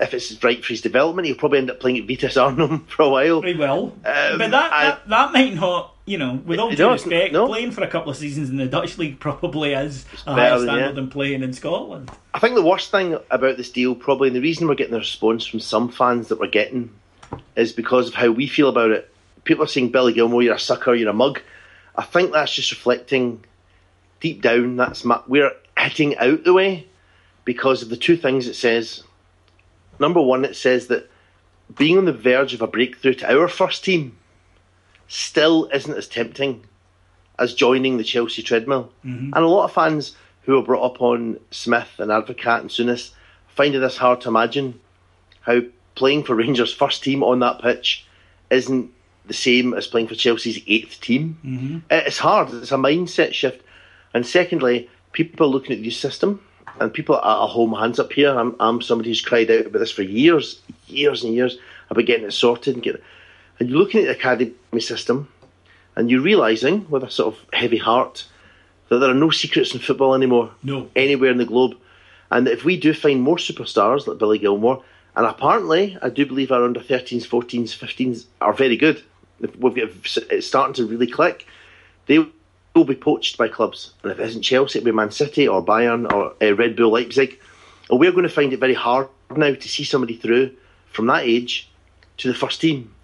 [0.00, 1.26] if it's right for his development.
[1.26, 3.40] He'll probably end up playing at Vitesse Arnhem for a while.
[3.42, 3.92] Very well.
[4.04, 7.46] Um, but that, I- that that might not, you know, with all due respect, no.
[7.46, 10.62] playing for a couple of seasons in the Dutch league probably is a higher than-
[10.62, 10.92] standard yeah.
[10.92, 12.10] than playing in Scotland.
[12.32, 14.98] I think the worst thing about this deal, probably, and the reason we're getting the
[14.98, 16.90] response from some fans that we're getting,
[17.56, 19.12] is because of how we feel about it.
[19.44, 21.40] People are saying, Billy Gilmour, you're a sucker, you're a mug.
[21.96, 23.44] I think that's just reflecting
[24.20, 26.86] deep down that's ma- we're hitting out the way
[27.44, 29.02] because of the two things it says.
[29.98, 31.10] Number one, it says that
[31.76, 34.17] being on the verge of a breakthrough to our first team
[35.08, 36.64] still isn't as tempting
[37.38, 38.92] as joining the Chelsea treadmill.
[39.04, 39.32] Mm-hmm.
[39.34, 43.10] And a lot of fans who are brought up on Smith and Advocat and Souness
[43.48, 44.78] find it this hard to imagine
[45.40, 45.60] how
[45.94, 48.06] playing for Rangers' first team on that pitch
[48.50, 48.90] isn't
[49.26, 51.38] the same as playing for Chelsea's eighth team.
[51.44, 51.78] Mm-hmm.
[51.90, 52.52] It's hard.
[52.52, 53.62] It's a mindset shift.
[54.14, 56.40] And secondly, people are looking at the system,
[56.80, 58.30] and people are, I'll hands up here.
[58.30, 61.58] I'm, I'm somebody who's cried out about this for years, years and years
[61.90, 63.02] about getting it sorted and get.
[63.58, 65.28] And you're looking at the academy system,
[65.96, 68.26] and you're realizing with a sort of heavy heart
[68.88, 70.50] that there are no secrets in football anymore.
[70.62, 70.88] No.
[70.96, 71.76] Anywhere in the globe.
[72.30, 74.82] And if we do find more superstars like Billy Gilmour,
[75.16, 79.02] and apparently I do believe our under 13s, 14s, 15s are very good.
[79.40, 79.90] We've got,
[80.30, 81.46] it's starting to really click.
[82.06, 82.26] They
[82.74, 83.92] will be poached by clubs.
[84.02, 86.92] And if it isn't Chelsea, it'll be Man City or Bayern or uh, Red Bull
[86.92, 87.38] Leipzig.
[87.90, 90.54] And we're going to find it very hard now to see somebody through
[90.92, 91.68] from that age
[92.18, 92.94] to the first team.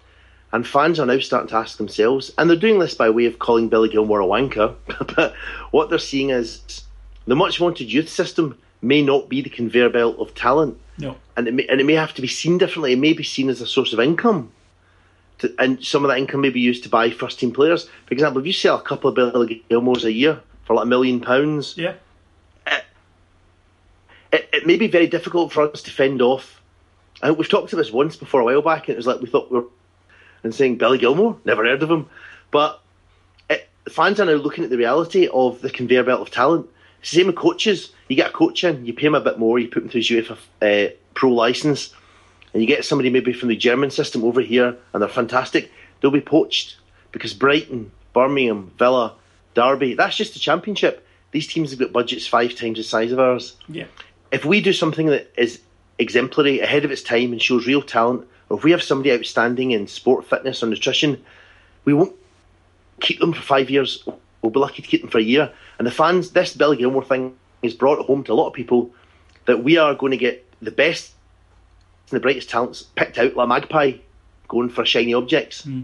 [0.55, 3.39] And fans are now starting to ask themselves, and they're doing this by way of
[3.39, 4.73] calling Billy Gilmour a wanker,
[5.17, 5.33] but
[5.71, 6.85] what they're seeing is
[7.27, 10.79] the much wanted youth system may not be the conveyor belt of talent.
[10.97, 11.17] No.
[11.35, 12.93] And it may, and it may have to be seen differently.
[12.93, 14.49] It may be seen as a source of income.
[15.39, 17.89] To, and some of that income may be used to buy first team players.
[18.05, 20.87] For example, if you sell a couple of Billy Gilmours a year for like a
[20.87, 21.95] million pounds, Yeah.
[24.31, 26.61] it, it may be very difficult for us to fend off.
[27.21, 29.19] I think we've talked about this once before a while back, and it was like
[29.19, 29.67] we thought we were
[30.45, 32.07] and saying Billy Gilmour, never heard of him.
[32.51, 32.79] But
[33.49, 36.69] it, fans are now looking at the reality of the conveyor belt of talent.
[37.01, 37.91] It's the same with coaches.
[38.07, 40.01] You get a coach in, you pay him a bit more, you put him through
[40.01, 41.93] his UEFA uh, pro license,
[42.53, 45.71] and you get somebody maybe from the German system over here, and they're fantastic.
[45.99, 46.77] They'll be poached
[47.11, 49.15] because Brighton, Birmingham, Villa,
[49.55, 51.07] Derby, that's just the championship.
[51.31, 53.55] These teams have got budgets five times the size of ours.
[53.67, 53.87] Yeah.
[54.31, 55.61] If we do something that is
[55.97, 59.87] exemplary, ahead of its time, and shows real talent, if we have somebody outstanding in
[59.87, 61.23] sport, fitness, or nutrition,
[61.83, 62.15] we won't
[63.01, 64.03] keep them for five years.
[64.41, 65.51] We'll be lucky to keep them for a year.
[65.77, 68.93] And the fans, this Billy Gilmour thing has brought home to a lot of people
[69.45, 71.13] that we are going to get the best
[72.09, 73.93] and the brightest talents picked out like a magpie
[74.47, 75.63] going for shiny objects.
[75.63, 75.81] Hmm.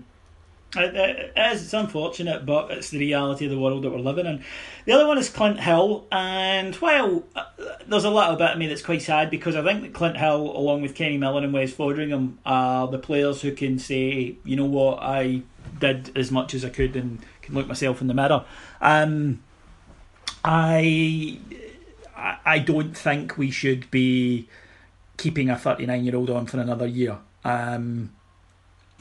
[0.75, 4.25] It, it is, it's unfortunate, but it's the reality of the world that we're living
[4.25, 4.43] in.
[4.85, 7.43] The other one is Clint Hill, and well, uh,
[7.87, 10.55] there's a little bit of me that's quite sad because I think that Clint Hill,
[10.55, 14.65] along with Kenny Miller and Wes Foderingham, are the players who can say, you know
[14.65, 15.43] what, I
[15.79, 18.45] did as much as I could and can look myself in the mirror.
[18.79, 19.43] Um,
[20.43, 21.39] I,
[22.15, 24.47] I I don't think we should be
[25.17, 27.17] keeping a 39 year old on for another year.
[27.43, 28.11] Um,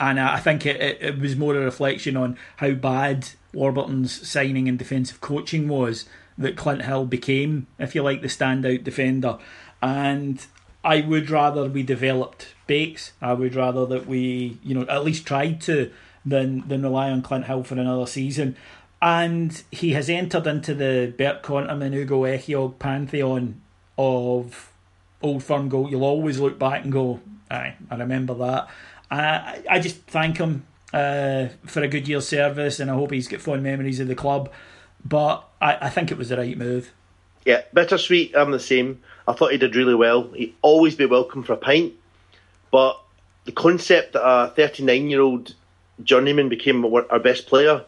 [0.00, 4.66] and I think it, it, it, was more a reflection on how bad Warburton's signing
[4.66, 6.06] and defensive coaching was
[6.38, 9.38] that Clint Hill became, if you like, the standout defender.
[9.82, 10.44] And
[10.82, 13.12] I would rather we developed Bakes.
[13.20, 15.92] I would rather that we, you know, at least tried to
[16.24, 18.56] than than rely on Clint Hill for another season.
[19.02, 23.60] And he has entered into the Bert Konterman and Ugo Ehiogu pantheon
[23.98, 24.72] of
[25.22, 25.90] Old Firm goal.
[25.90, 28.68] You'll always look back and go, aye, I remember that.
[29.10, 33.28] Uh, I just thank him uh, for a good year's service, and I hope he's
[33.28, 34.50] got fond memories of the club.
[35.04, 36.92] But I, I think it was the right move.
[37.44, 38.36] Yeah, bittersweet.
[38.36, 39.02] I'm the same.
[39.26, 40.30] I thought he did really well.
[40.32, 41.94] He'd always be welcome for a pint.
[42.70, 43.00] But
[43.44, 45.54] the concept that a 39 year old
[46.04, 47.84] journeyman became our best player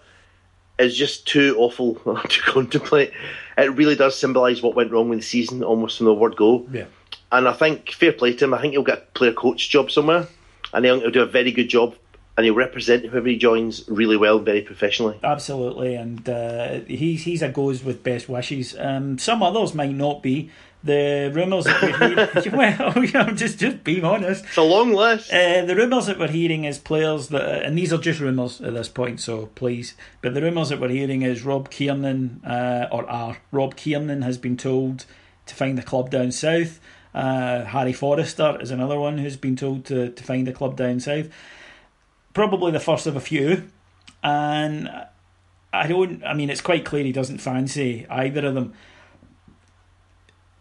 [0.78, 1.94] is just too awful
[2.28, 3.12] to contemplate.
[3.58, 6.66] It really does symbolise what went wrong with the season almost from the word go.
[6.72, 6.86] Yeah.
[7.30, 9.90] And I think, fair play to him, I think he'll get a player coach job
[9.90, 10.26] somewhere.
[10.72, 11.94] And he'll do a very good job
[12.36, 15.18] and he'll represent whoever he joins really well, very professionally.
[15.22, 18.74] Absolutely, and uh, he's he's a goes with best wishes.
[18.78, 20.50] Um, some others might not be.
[20.84, 24.44] The rumours that we're hearing, well, you know, just just being honest.
[24.44, 25.32] It's a long list.
[25.32, 28.74] Uh, the rumours that we're hearing is players that, and these are just rumours at
[28.74, 29.94] this point, so please.
[30.22, 34.38] But the rumours that we're hearing is Rob Kiernan, uh, or are Rob Kiernan has
[34.38, 35.04] been told
[35.46, 36.80] to find a club down south.
[37.14, 41.00] Uh, Harry Forrester is another one who's been told to, to find a club down
[41.00, 41.28] south.
[42.32, 43.68] Probably the first of a few.
[44.22, 44.90] And
[45.72, 48.74] I don't, I mean, it's quite clear he doesn't fancy either of them.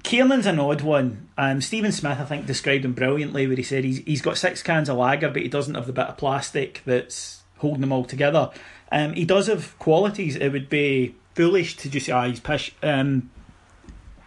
[0.03, 1.29] Kiernan's an odd one.
[1.37, 4.63] Um, Stephen Smith, I think, described him brilliantly where he said he's, he's got six
[4.63, 8.03] cans of lager, but he doesn't have the bit of plastic that's holding them all
[8.03, 8.49] together.
[8.91, 10.35] Um, he does have qualities.
[10.35, 12.75] It would be foolish to just say, ah, he's pish.
[12.81, 13.29] Um,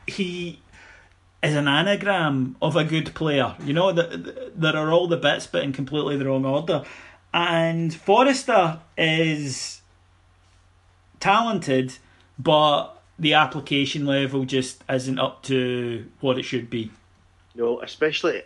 [0.06, 0.60] he
[1.44, 3.54] is an anagram of a good player.
[3.62, 6.84] You know, that there are all the bits, but in completely the wrong order.
[7.32, 9.82] And Forrester is
[11.20, 11.98] talented,
[12.38, 16.90] but the application level just isn't up to what it should be.
[17.54, 18.42] No, especially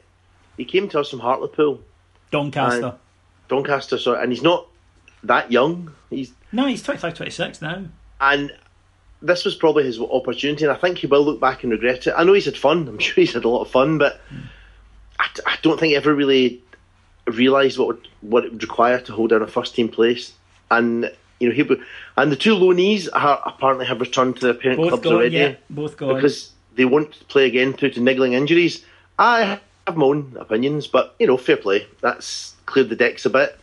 [0.57, 1.81] he came to us from Hartlepool,
[2.31, 2.95] Doncaster.
[3.49, 4.69] Doncaster, sorry, and he's not
[5.23, 5.95] that young.
[6.11, 7.85] He's no, he's 25, 26 now.
[8.21, 8.53] And
[9.21, 12.15] this was probably his opportunity, and I think he will look back and regret it.
[12.17, 12.89] I know he's had fun.
[12.89, 14.21] I'm sure he's had a lot of fun, but
[15.19, 16.63] I, I don't think he ever really
[17.27, 20.33] realised what would, what it would require to hold down a first team place.
[20.71, 21.67] And you know, he
[22.17, 25.37] and the two loanees are, apparently have returned to their parent Both clubs gone, already.
[25.37, 26.15] yeah, both gone.
[26.15, 28.85] because they won't play again due to niggling injuries.
[29.19, 31.87] I have my own opinions, but you know, fair play.
[32.01, 33.59] That's cleared the decks a bit.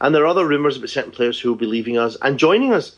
[0.00, 2.72] And there are other rumours about certain players who will be leaving us and joining
[2.72, 2.96] us.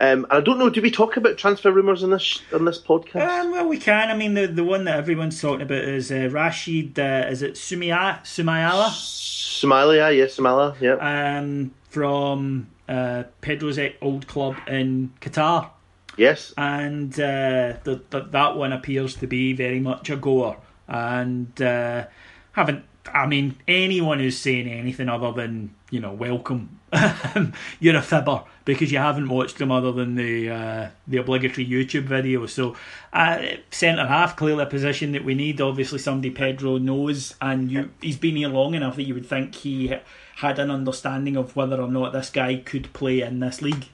[0.00, 0.70] Um, and I don't know.
[0.70, 3.28] Do we talk about transfer rumours on this on this podcast?
[3.28, 4.10] Um, well, we can.
[4.10, 6.98] I mean, the the one that everyone's talking about is uh, Rashid.
[6.98, 8.88] Uh, is it Sumia Sumayala?
[8.88, 11.38] Somalia, yes, Somalia, yeah.
[11.38, 15.70] Um, from uh, Pedro's old club in Qatar,
[16.16, 16.52] yes.
[16.58, 20.56] and uh, the, the, that one appears to be very much a goer.
[20.88, 22.06] And uh,
[22.52, 22.84] haven't.
[23.12, 26.80] I mean, anyone who's saying anything other than you know welcome,
[27.80, 32.04] you're a fibber because you haven't watched them other than the uh, the obligatory YouTube
[32.04, 32.46] video.
[32.46, 32.76] So,
[33.12, 35.60] uh, centre half clearly a position that we need.
[35.60, 39.54] Obviously, somebody Pedro knows, and you he's been here long enough that you would think
[39.54, 39.94] he
[40.36, 43.88] had an understanding of whether or not this guy could play in this league.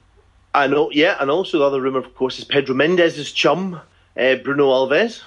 [0.54, 3.80] I know, yeah, and also the other rumour, of course, is Pedro Mendez's chum,
[4.16, 5.22] uh, Bruno Alves.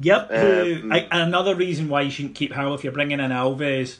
[0.00, 0.30] Yep.
[0.30, 3.98] Um, I, another reason why you shouldn't keep Howe if you're bringing in Alves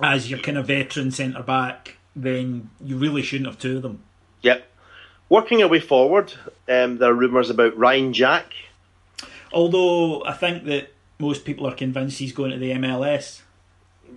[0.00, 4.02] as your kind of veteran centre back, then you really shouldn't have two of them.
[4.42, 4.66] Yep.
[5.28, 6.32] Working our way forward,
[6.68, 8.52] um, there are rumours about Ryan Jack.
[9.52, 13.42] Although I think that most people are convinced he's going to the MLS.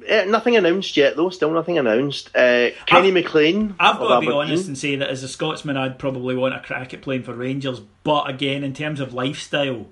[0.10, 1.30] Uh, nothing announced yet, though.
[1.30, 2.30] Still nothing announced.
[2.36, 3.76] Uh, Kenny I've- McLean.
[3.80, 4.42] I've got to be Aberdeen.
[4.52, 7.34] honest and say that as a Scotsman, I'd probably want a crack at playing for
[7.34, 7.80] Rangers.
[8.04, 9.88] But again, in terms of lifestyle, Well,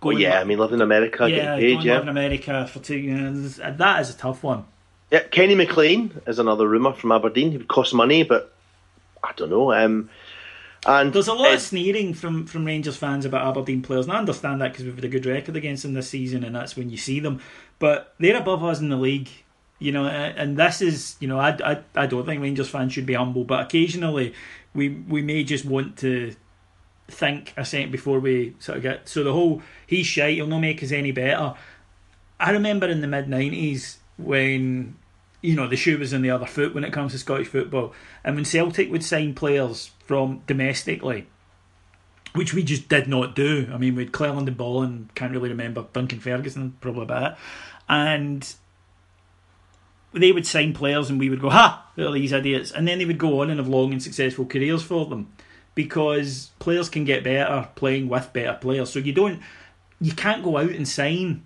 [0.00, 1.94] going yeah, I mean, living in America, yeah, getting paid, yeah.
[1.94, 4.64] live in America for two years, that is a tough one.
[5.14, 7.52] Yeah, Kenny McLean is another rumour from Aberdeen.
[7.52, 8.52] He would cost money, but
[9.22, 9.72] I don't know.
[9.72, 10.10] Um,
[10.84, 14.18] and There's a lot of sneering from, from Rangers fans about Aberdeen players, and I
[14.18, 16.90] understand that because we've had a good record against them this season, and that's when
[16.90, 17.40] you see them.
[17.78, 19.28] But they're above us in the league,
[19.78, 20.04] you know.
[20.04, 23.44] And this is, you know, I, I, I don't think Rangers fans should be humble,
[23.44, 24.34] but occasionally
[24.74, 26.34] we we may just want to
[27.06, 29.08] think a second before we sort of get.
[29.08, 31.54] So the whole he's shite, he'll not make us any better.
[32.40, 34.96] I remember in the mid nineties when
[35.44, 37.92] you know the shoe was on the other foot when it comes to Scottish football,
[38.24, 41.26] and when Celtic would sign players from domestically,
[42.32, 43.68] which we just did not do.
[43.72, 47.32] I mean, we had Cleland and Ball and can't really remember Duncan Ferguson, probably about
[47.32, 47.38] it,
[47.90, 48.54] and
[50.14, 52.98] they would sign players and we would go, ha, look at these idiots, and then
[52.98, 55.30] they would go on and have long and successful careers for them
[55.74, 58.90] because players can get better playing with better players.
[58.90, 59.42] So you don't,
[60.00, 61.44] you can't go out and sign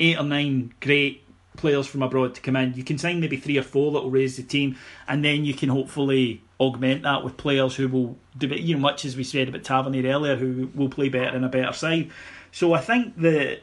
[0.00, 1.25] eight or nine great
[1.56, 2.74] players from abroad to come in.
[2.74, 4.76] You can sign maybe three or four that will raise the team,
[5.08, 8.60] and then you can hopefully augment that with players who will do it.
[8.60, 11.48] You know, much as we said about Tavernier earlier, who will play better in a
[11.48, 12.10] better side.
[12.52, 13.62] So I think that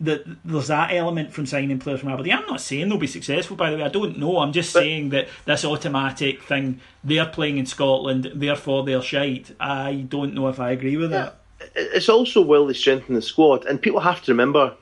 [0.00, 2.34] that there's that element from signing players from Aberdeen.
[2.34, 3.82] I'm not saying they'll be successful, by the way.
[3.82, 4.38] I don't know.
[4.38, 9.54] I'm just saying that this automatic thing, they're playing in Scotland, therefore they're shite.
[9.58, 11.40] I don't know if I agree with that.
[11.74, 14.74] it's also well they strengthen the squad, and people have to remember.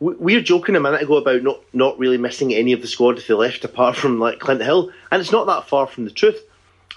[0.00, 2.88] We we were joking a minute ago about not, not really missing any of the
[2.88, 6.04] squad if they left, apart from like Clint Hill, and it's not that far from
[6.04, 6.40] the truth.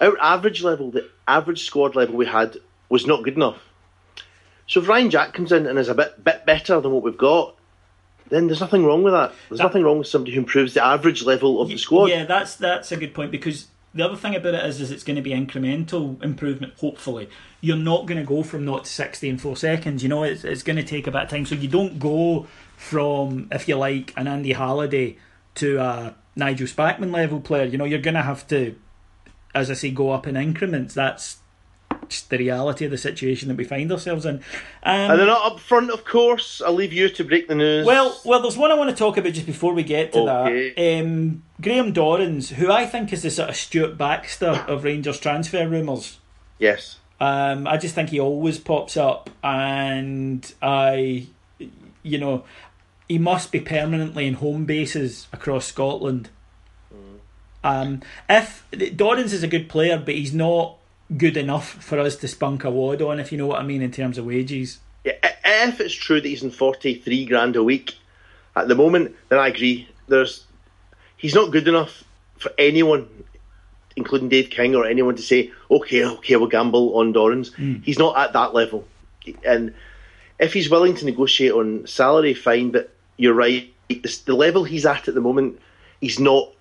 [0.01, 2.57] Our average level, the average squad level we had,
[2.89, 3.59] was not good enough.
[4.67, 7.17] So if Ryan Jack comes in and is a bit bit better than what we've
[7.17, 7.55] got,
[8.29, 9.33] then there's nothing wrong with that.
[9.49, 12.07] There's nothing wrong with somebody who improves the average level of the squad.
[12.07, 15.03] Yeah, that's that's a good point because the other thing about it is, is it's
[15.03, 16.73] going to be incremental improvement.
[16.79, 17.29] Hopefully,
[17.61, 20.03] you're not going to go from not to sixty in four seconds.
[20.03, 21.45] You know, it's it's going to take a bit of time.
[21.45, 25.17] So you don't go from, if you like, an Andy Halliday
[25.55, 27.65] to a Nigel Spackman level player.
[27.65, 28.75] You know, you're going to have to,
[29.53, 30.93] as I say, go up in increments.
[30.93, 31.39] That's
[32.07, 34.35] just the reality of the situation that we find ourselves in.
[34.83, 37.85] Um, And not up front, of course, I'll leave you to break the news.
[37.85, 40.73] well, well, there's one I want to talk about just before we get to Okay.
[40.75, 41.01] that.
[41.03, 45.67] Um, Graham Dorrans, who I think is the sort of Stuart Baxter of Rangers transfer
[45.67, 46.19] rumours.
[46.59, 46.99] yes.
[47.19, 51.25] Um, I just think he always pops up, and I,
[52.03, 52.43] you know,
[53.07, 56.29] he must be permanently in home bases across Scotland.
[57.63, 60.77] Um, if Dorrans is a good player, but he's not
[61.17, 63.81] good enough for us to spunk a wad on, if you know what I mean,
[63.81, 64.79] in terms of wages.
[65.03, 65.13] Yeah,
[65.45, 67.95] if it's true that he's in forty three grand a week
[68.55, 69.87] at the moment, then I agree.
[70.07, 70.45] There's
[71.15, 72.03] he's not good enough
[72.37, 73.07] for anyone,
[73.95, 77.53] including Dave King or anyone, to say, okay, okay, we'll gamble on Dorrans.
[77.83, 78.85] He's not at that level,
[79.45, 79.73] and
[80.39, 82.71] if he's willing to negotiate on salary, fine.
[82.71, 85.59] But you're right, the, level he's at at the moment,
[86.01, 86.51] he's not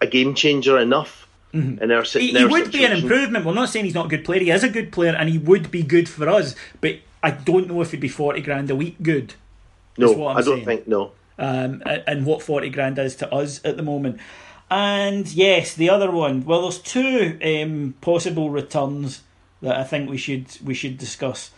[0.00, 1.28] a game changer enough.
[1.54, 3.44] In our, He, in he our would be an improvement.
[3.44, 4.40] We're not saying he's not a good player.
[4.40, 6.54] He is a good player, and he would be good for us.
[6.80, 9.34] But I don't know if he'd be forty grand a week good.
[9.98, 10.64] No, what I'm I don't saying.
[10.64, 11.12] think no.
[11.38, 14.18] um, and what 40 grand is to us at the moment.
[14.70, 16.46] And yes, the other one.
[16.46, 19.20] Well, there's two um, possible returns
[19.60, 21.50] that I think we should we should discuss.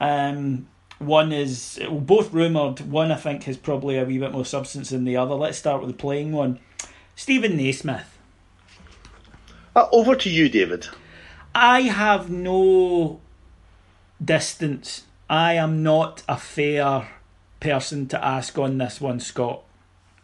[0.00, 0.68] Um,
[1.00, 2.80] one is well, both rumoured.
[2.80, 5.34] One I think has probably a wee bit more substance than the other.
[5.34, 6.60] Let's start with the playing one.
[7.16, 8.18] Stephen Naismith.
[9.74, 10.88] Uh, over to you, David.
[11.54, 13.20] I have no
[14.22, 15.04] distance.
[15.28, 17.08] I am not a fair
[17.60, 19.62] person to ask on this one, Scot.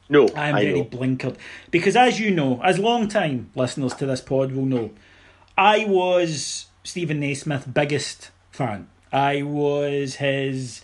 [0.09, 0.85] No, I am I very know.
[0.85, 1.37] blinkered.
[1.71, 4.91] Because as you know, as long time listeners to this pod will know,
[5.57, 8.89] I was Stephen Naismith's biggest fan.
[9.17, 10.83] I was his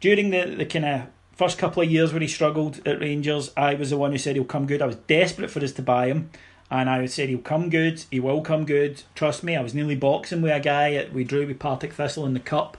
[0.00, 1.02] during the, the kind of
[1.36, 4.34] first couple of years when he struggled at Rangers, I was the one who said
[4.34, 4.82] he'll come good.
[4.82, 6.30] I was desperate for us to buy him.
[6.72, 9.02] And I said he'll come good, he will come good.
[9.14, 12.26] Trust me, I was nearly boxing with a guy at, we drew with Partick Thistle
[12.26, 12.76] in the cup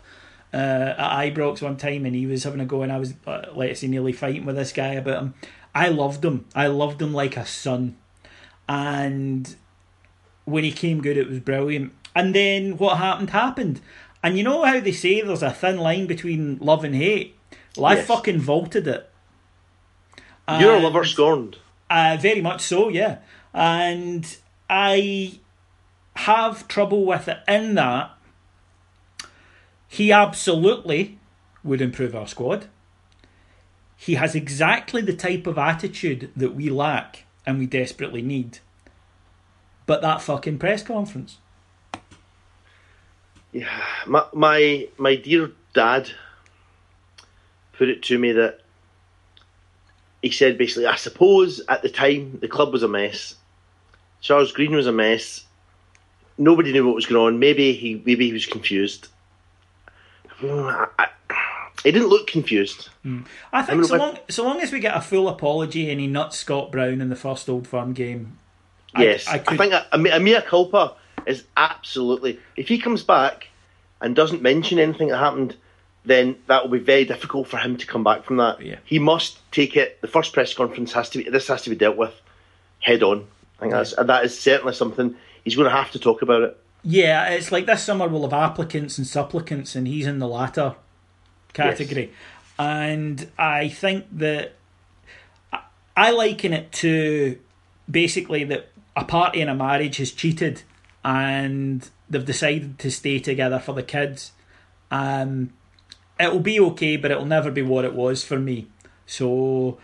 [0.53, 0.57] uh,
[0.97, 3.79] at Ibrox one time, and he was having a go, and I was, uh, let's
[3.79, 5.33] say, nearly fighting with this guy about him.
[5.73, 6.45] I loved him.
[6.53, 7.97] I loved him like a son.
[8.67, 9.55] And
[10.45, 11.93] when he came good, it was brilliant.
[12.13, 13.81] And then what happened happened.
[14.21, 17.35] And you know how they say there's a thin line between love and hate?
[17.77, 18.07] Well, I Yes.
[18.07, 19.09] fucking vaulted it.
[20.47, 21.57] You're a lover scorned.
[21.89, 23.17] uh, very much so, yeah.
[23.53, 24.37] And
[24.69, 25.39] I
[26.15, 28.11] have trouble with it in that
[29.87, 31.17] he absolutely
[31.63, 32.67] would improve our squad.
[33.95, 38.59] He has exactly the type of attitude that we lack and we desperately need.
[39.85, 41.37] But that fucking press conference.
[43.51, 46.11] Yeah, my my my dear dad
[47.73, 48.59] put it to me that
[50.21, 53.35] he said basically, I suppose at the time the club was a mess.
[54.21, 55.45] Charles Green was a mess.
[56.37, 57.39] Nobody knew what was going on.
[57.39, 59.07] Maybe he maybe he was confused.
[60.43, 61.07] I, I,
[61.83, 62.89] he didn't look confused.
[63.03, 63.21] Hmm.
[63.53, 66.07] I think mean, so long, so long as we get a full apology and he
[66.07, 68.37] nuts Scott Brown in the first Old Firm game.
[68.97, 70.95] Yes, I, I, could, think a, a, a mea culpa
[71.29, 72.39] is absolutely.
[72.57, 73.47] If he comes back
[74.01, 75.55] and doesn't mention anything that happened,
[76.03, 78.61] then that will be very difficult for him to come back from that.
[78.61, 78.77] Yeah.
[78.83, 80.01] He must take it.
[80.01, 81.29] The first press conference has to be.
[81.29, 82.13] This has to be dealt with
[82.79, 83.27] head on.
[83.57, 86.57] I think that's that is certainly something he's going to have to talk about it.
[86.83, 90.75] Yeah, it's like this summer we'll have applicants and supplicants, and he's in the latter
[91.53, 92.11] category.
[92.57, 94.55] And I think that
[95.53, 95.59] I-
[95.95, 97.37] I liken it to
[97.91, 100.63] basically that a party in a marriage has cheated
[101.03, 104.31] and they've decided to stay together for the kids.
[104.91, 105.53] Um,
[106.19, 108.67] it'll be okay, but it'll never be what it was for me.
[109.05, 109.77] So,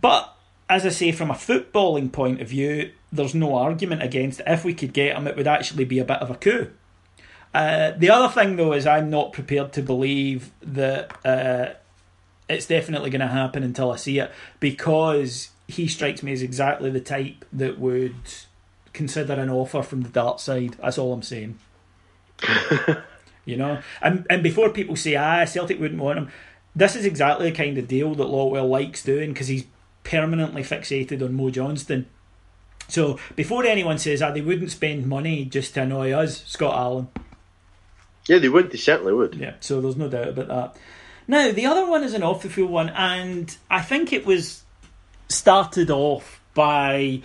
[0.00, 0.34] but
[0.68, 4.46] as I say, from a footballing point of view, there's no argument against it.
[4.48, 6.70] If we could get him, it would actually be a bit of a coup.
[7.54, 11.74] Uh, the other thing, though, is I'm not prepared to believe that uh,
[12.48, 14.30] it's definitely going to happen until I see it
[14.60, 18.14] because he strikes me as exactly the type that would
[18.98, 20.76] consider an offer from the dart side.
[20.82, 21.58] That's all I'm saying.
[23.44, 26.30] you know, and and before people say ah Celtic wouldn't want him,
[26.76, 29.64] this is exactly the kind of deal that Lawwell likes doing because he's
[30.04, 32.06] permanently fixated on Mo Johnston.
[32.88, 37.08] So before anyone says ah they wouldn't spend money just to annoy us, Scott Allan.
[38.26, 38.70] Yeah, they would.
[38.70, 39.36] They certainly would.
[39.36, 40.76] Yeah, so there's no doubt about that.
[41.26, 44.62] Now, the other one is an off the field one, and I think it was
[45.28, 47.22] started off by.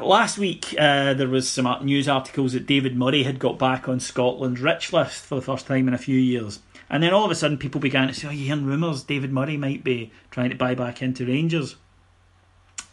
[0.00, 3.98] Last week, uh, there was some news articles that David Murray had got back on
[3.98, 6.60] Scotland's rich list for the first time in a few years.
[6.88, 9.32] And then all of a sudden, people began to say, "Oh, you're hearing rumours David
[9.32, 11.76] Murray might be trying to buy back into Rangers."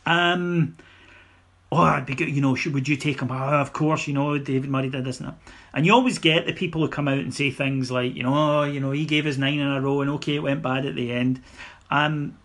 [0.05, 0.77] Um,
[1.71, 2.29] oh, I'd be good.
[2.29, 3.31] You know, should would you take him?
[3.31, 5.37] Oh, of course, you know David Murray did this and that.
[5.73, 8.33] And you always get the people who come out and say things like, you know,
[8.33, 10.85] oh, you know, he gave us nine in a row, and okay, it went bad
[10.85, 11.41] at the end.
[11.91, 12.37] Um,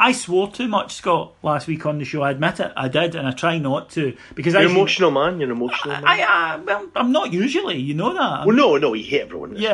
[0.00, 2.22] I swore too much, Scot, last week on the show.
[2.22, 5.38] I admit it, I did, and I try not to because You're an emotional man.
[5.38, 6.04] You're an emotional man.
[6.06, 8.46] I, I, well, I'm not usually, you know that.
[8.46, 9.56] well, no, no, you hate everyone.
[9.56, 9.72] Yeah,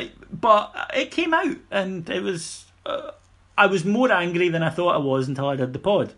[0.00, 2.64] uh, but it came out, and it was.
[2.86, 3.10] Uh,
[3.58, 6.14] I was more angry than I thought I was until I did the pod.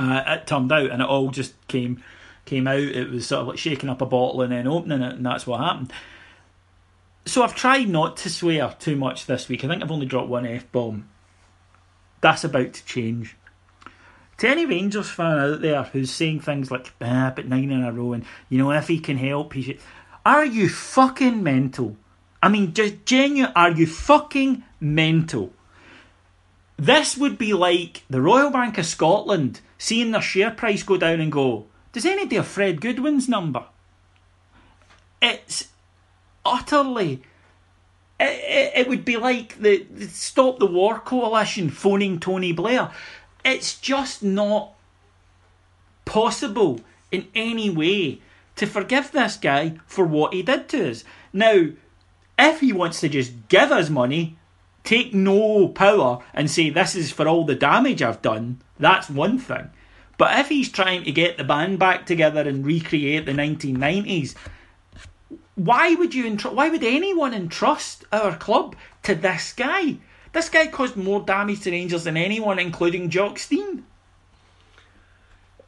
[0.00, 2.02] Uh, it turned out, and it all just came
[2.44, 2.80] came out.
[2.80, 5.46] It was sort of like shaking up a bottle and then opening it, and that's
[5.46, 5.92] what happened.
[7.24, 9.64] So I've tried not to swear too much this week.
[9.64, 11.08] I think I've only dropped one f bomb.
[12.20, 13.36] That's about to change.
[14.38, 17.92] To any Rangers fan out there who's saying things like ah, but nine in a
[17.92, 19.80] row, and you know if he can help, he should.
[20.24, 21.96] Are you fucking mental?
[22.42, 23.52] I mean, just genuine.
[23.56, 25.52] Are you fucking mental?
[26.76, 31.20] This would be like the Royal Bank of Scotland seeing their share price go down
[31.20, 33.64] and go, does anybody have Fred Goodwin's number?
[35.20, 35.68] It's
[36.44, 37.22] utterly.
[38.20, 42.90] It, it, would be like the, the Stop the War Coalition phoning Tony Blair.
[43.44, 44.72] It's just not
[46.04, 46.80] possible
[47.12, 48.20] in any way
[48.56, 51.04] to forgive this guy for what he did to us.
[51.32, 51.68] Now,
[52.38, 54.36] if he wants to just give us money,
[54.82, 59.38] take no power, and say this is for all the damage I've done, that's one
[59.38, 59.70] thing.
[60.16, 64.34] But if he's trying to get the band back together and recreate the 1990s,
[65.58, 69.96] why would you entr- why would anyone entrust our club to this guy?
[70.32, 73.84] This guy caused more damage to Rangers than anyone, including Jock Stein.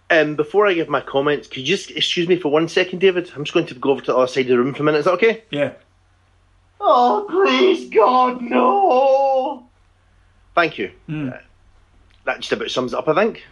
[0.08, 3.30] Um, before I give my comments, could you just excuse me for one second, David?
[3.34, 4.86] I'm just going to go over to the other side of the room for a
[4.86, 4.98] minute.
[4.98, 5.44] Is that okay?
[5.50, 5.72] Yeah.
[6.80, 9.66] Oh, please, God, no!
[10.54, 10.92] Thank you.
[11.08, 11.38] Uh,
[12.24, 13.44] that just about sums it up, I think.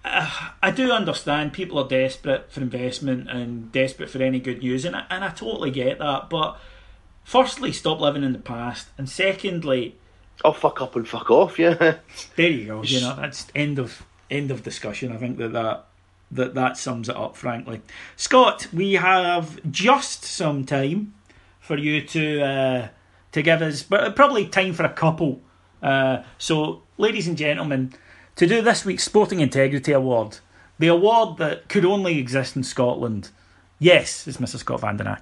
[0.62, 4.96] I do understand people are desperate for investment and desperate for any good news, and
[4.96, 6.30] I, and I totally get that.
[6.30, 6.58] But
[7.24, 9.96] firstly, stop living in the past, and secondly,
[10.44, 11.96] I'll fuck up and fuck off, yeah.
[12.36, 12.82] there you go.
[12.82, 15.12] You know, that's end of end of discussion.
[15.12, 15.86] I think that that
[16.30, 17.36] that that sums it up.
[17.36, 17.82] Frankly,
[18.16, 21.14] Scot, we have just some time
[21.60, 22.88] for you to uh,
[23.32, 25.40] to give us, but probably time for a couple.
[25.82, 27.92] Uh, so, ladies and gentlemen,
[28.38, 30.38] to do this week's Sporting Integrity Award,
[30.78, 33.30] the award that could only exist in Scotland.
[33.80, 34.58] Yes, it's Mr.
[34.58, 35.12] Scot Van den.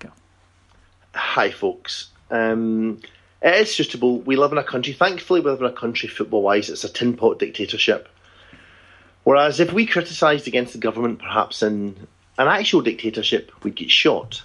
[1.15, 2.11] Hi, folks.
[2.31, 3.01] Um,
[3.41, 4.21] it is suitable.
[4.21, 6.91] We live in a country, thankfully, we live in a country football wise, it's a
[6.91, 8.07] tin pot dictatorship.
[9.25, 11.97] Whereas if we criticised against the government, perhaps in
[12.39, 14.43] an actual dictatorship, we'd get shot.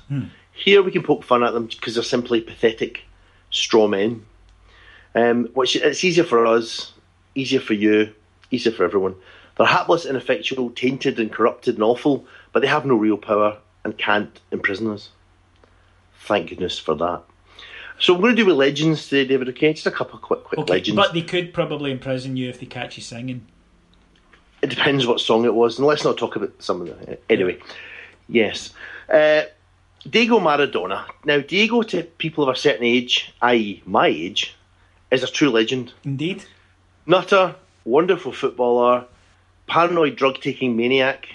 [0.54, 3.02] Here we can poke fun at them because they're simply pathetic
[3.50, 4.26] straw men.
[5.14, 6.94] Um, which it's easier for us,
[7.36, 8.14] easier for you,
[8.52, 9.16] easier for everyone.
[9.58, 13.98] They're hapless, ineffectual, tainted, and corrupted and awful, but they have no real power and
[13.98, 15.10] can't imprison us.
[16.22, 17.24] Thank goodness for that.
[18.00, 19.50] So we're going to do with legends today, David.
[19.50, 20.96] Okay, just a couple of quick, quick Okay, legends.
[20.96, 23.46] but they could probably imprison you if they catch you singing.
[24.62, 27.18] It depends what song it was, and let's not talk about some of the.
[27.30, 27.58] Anyway,
[28.28, 28.72] yes.
[29.12, 29.44] Uh,
[30.10, 31.06] Diego Maradona.
[31.26, 34.56] Now, Diego, to people of a certain age, i.e., my age,
[35.12, 35.94] is a true legend.
[36.04, 36.46] Indeed.
[37.06, 37.56] Nutter,
[37.86, 39.06] wonderful footballer,
[39.68, 41.28] paranoid drug taking maniac,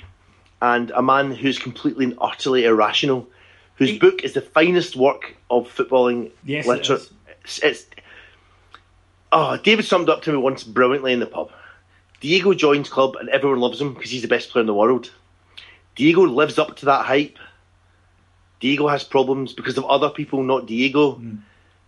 [0.62, 3.28] and a man who's completely and utterly irrational,
[3.76, 7.01] whose He- book is the finest work of footballing Yes, literature.
[7.44, 7.86] It's, it's
[9.32, 11.51] oh, David summed up to me once brilliantly in the pub.
[12.20, 15.12] Diego joins club and everyone loves him because he's the best player in the world.
[15.94, 17.38] Diego lives up to that hype.
[18.61, 21.12] Diego has problems because of other people, not Diego.
[21.12, 21.36] Hmm.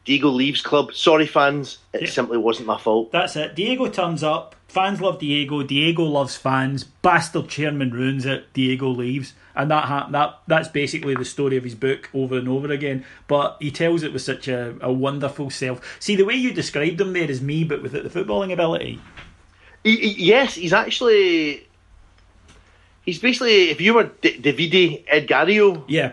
[0.08, 0.94] Diego leaves club.
[0.94, 1.76] Sorry, fans.
[1.92, 2.08] It Yeah.
[2.08, 3.12] simply wasn't my fault.
[3.12, 3.54] That's it.
[3.54, 4.54] Diego turns up.
[4.66, 5.62] Fans love Diego.
[5.62, 6.84] Diego loves fans.
[6.84, 8.50] Bastard chairman ruins it.
[8.54, 12.48] Diego leaves, and that ha- that that's basically the story of his book over and
[12.48, 13.04] over again.
[13.26, 15.78] But he tells it with such a, a wonderful self.
[16.00, 18.98] See the way you described him there is me, but without the footballing ability.
[19.84, 21.66] He, he- yes, he's actually.
[23.04, 26.12] He's basically, if you were D- Davide Edgario, Yeah.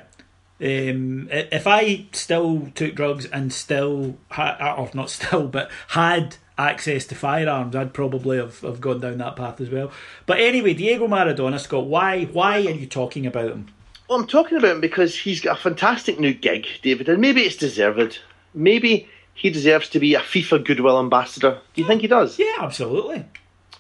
[0.62, 7.06] Um, if I still took drugs and still had, or not still, but had access
[7.08, 9.92] to firearms, I'd probably have, have gone down that path as well.
[10.26, 13.68] But anyway, Diego Maradona, Scot, why why are you talking about him?
[14.08, 17.42] well, I'm talking about him because he's got a fantastic new gig, David, and maybe
[17.42, 18.20] it's deserved.
[18.54, 21.60] Maybe he deserves to be a FIFA Goodwill ambassador.
[21.74, 22.38] Do you think he does?
[22.38, 23.26] Yeah, absolutely.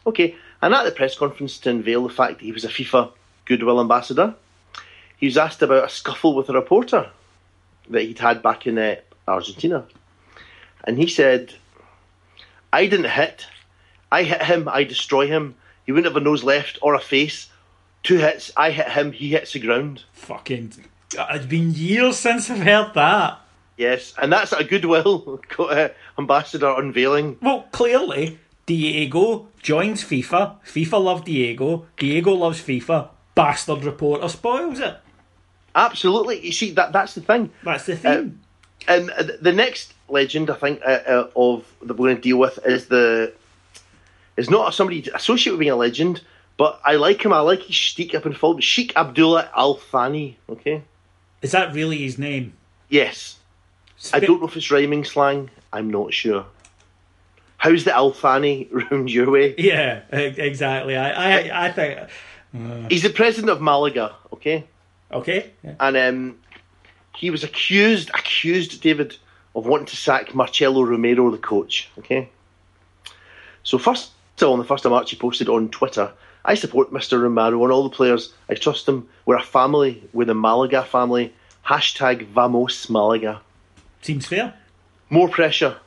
[0.07, 3.11] Okay, and at the press conference to unveil the fact that he was a FIFA
[3.45, 4.35] Goodwill ambassador,
[5.17, 7.09] he was asked about a scuffle with a reporter
[7.89, 8.95] that he'd had back in uh,
[9.27, 9.85] Argentina.
[10.83, 11.53] And he said,
[12.71, 13.47] I didn't hit.
[14.11, 15.55] I hit him, I destroy him.
[15.85, 17.49] He wouldn't have a nose left or a face.
[18.03, 20.03] Two hits, I hit him, he hits the ground.
[20.13, 20.73] Fucking,
[21.13, 23.39] it's been years since I've heard that.
[23.77, 27.37] Yes, and that's a Goodwill uh, ambassador unveiling.
[27.41, 30.57] Well, clearly, Diego joins FIFA.
[30.65, 31.85] FIFA love Diego.
[31.97, 33.09] Diego loves FIFA.
[33.33, 34.97] Bastard reporter spoils it.
[35.75, 36.43] Absolutely.
[36.43, 37.51] You see, that that's the thing.
[37.63, 38.39] That's the theme.
[38.87, 42.37] And uh, the next legend, I think, uh, uh, of that we're going to deal
[42.37, 43.33] with is the
[44.37, 46.21] is not somebody associated with being a legend,
[46.57, 47.33] but I like him.
[47.33, 48.59] I like his shtick up in full.
[48.59, 50.37] Sheikh Abdullah Al Thani.
[50.49, 50.83] Okay.
[51.41, 52.53] Is that really his name?
[52.89, 53.37] Yes.
[54.13, 55.49] I don't know if it's rhyming slang.
[55.73, 56.45] I'm not sure.
[57.57, 59.55] How's the Al Thani round your way?
[59.57, 60.95] Yeah, exactly.
[60.95, 61.99] I, I, I think.
[62.89, 64.15] He's the president of Malaga.
[64.33, 64.65] Okay.
[65.11, 65.51] Okay.
[65.63, 65.75] Yeah.
[65.79, 66.39] and um,
[67.15, 69.15] he was accused, accused David
[69.55, 71.89] of wanting to sack Marcelo Romero, the coach.
[71.99, 72.29] Okay,
[73.63, 76.11] so first all, on the first of March, he posted on Twitter,
[76.43, 77.21] "I support Mr.
[77.21, 78.33] Romero and all the players.
[78.49, 79.07] I trust them.
[79.25, 80.03] We're a family.
[80.11, 81.33] We're the Malaga family.
[81.65, 83.41] Hashtag Vamos Malaga.
[84.01, 84.53] Seems fair.
[85.09, 85.77] More pressure.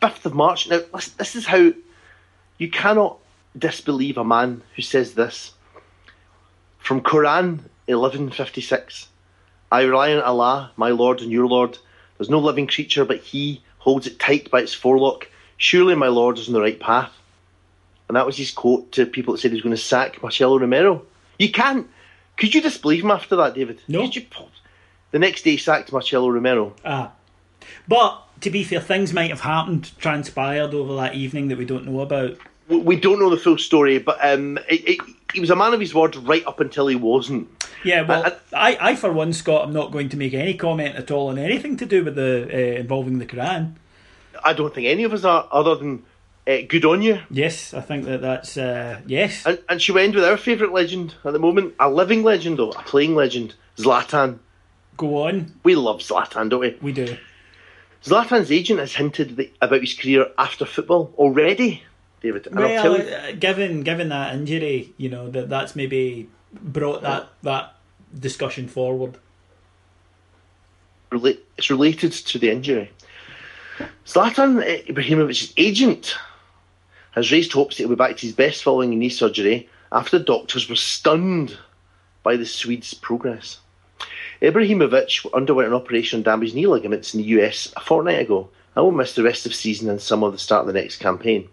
[0.00, 0.68] Fifth of March.
[0.68, 1.72] Now, listen, this is how
[2.58, 3.18] you cannot
[3.58, 5.52] disbelieve a man who says this.
[6.78, 9.08] From Quran 1156
[9.70, 11.76] I rely on Allah, my Lord and your Lord.
[12.16, 15.28] There's no living creature but He holds it tight by its forelock.
[15.58, 17.12] Surely my Lord is on the right path.
[18.08, 20.58] And that was his quote to people that said he was going to sack Marcelo
[20.58, 21.02] Romero.
[21.38, 21.86] You can't.
[22.38, 23.82] Could you disbelieve him after that, David?
[23.86, 24.02] No.
[24.04, 24.22] You,
[25.10, 26.74] the next day, he sacked Marcelo Romero.
[26.86, 27.12] Ah.
[27.86, 31.84] But to be fair, things might have happened, transpired over that evening that we don't
[31.86, 32.38] know about.
[32.68, 35.00] We- We don't know the full story, but um, it, it,
[35.34, 37.48] he was a man of his word right up until he wasn't.
[37.84, 40.96] Yeah, well, I- I, I, for one, Scot, I'm not going to make any comment
[40.96, 43.74] at all on anything to do with the uh, involving the Quran.
[44.42, 46.04] I don't think any of us are, other than
[46.46, 47.20] uh, good on you.
[47.30, 49.44] Yes, I think that that's uh, yes.
[49.46, 52.70] And, and she went with our favourite legend at the moment, a living legend, though,
[52.70, 54.38] a playing legend, Zlatan.
[54.96, 56.76] Go on, We love Zlatan, don't we?
[56.82, 57.16] we do.
[58.04, 61.82] Zlatan's agent has hinted that, about his career after football already,
[62.20, 62.46] David.
[62.46, 66.28] And I'll tell Well, you, uh, given given that injury, you know that that's maybe
[66.52, 67.74] brought that that
[68.18, 69.18] discussion forward.
[71.12, 72.90] it's related to the injury.
[74.06, 76.16] Zlatan Ibrahimovic's agent
[77.12, 80.68] has raised hopes that he'll be back to his best following knee surgery after doctors
[80.68, 81.56] were stunned
[82.22, 83.58] by the Swedes' progress.
[84.42, 88.84] Ibrahimovic underwent an operation on damaged knee ligaments in the US a fortnight ago and
[88.84, 90.98] will miss the rest of the season and some of the start of the next
[90.98, 91.48] campaign.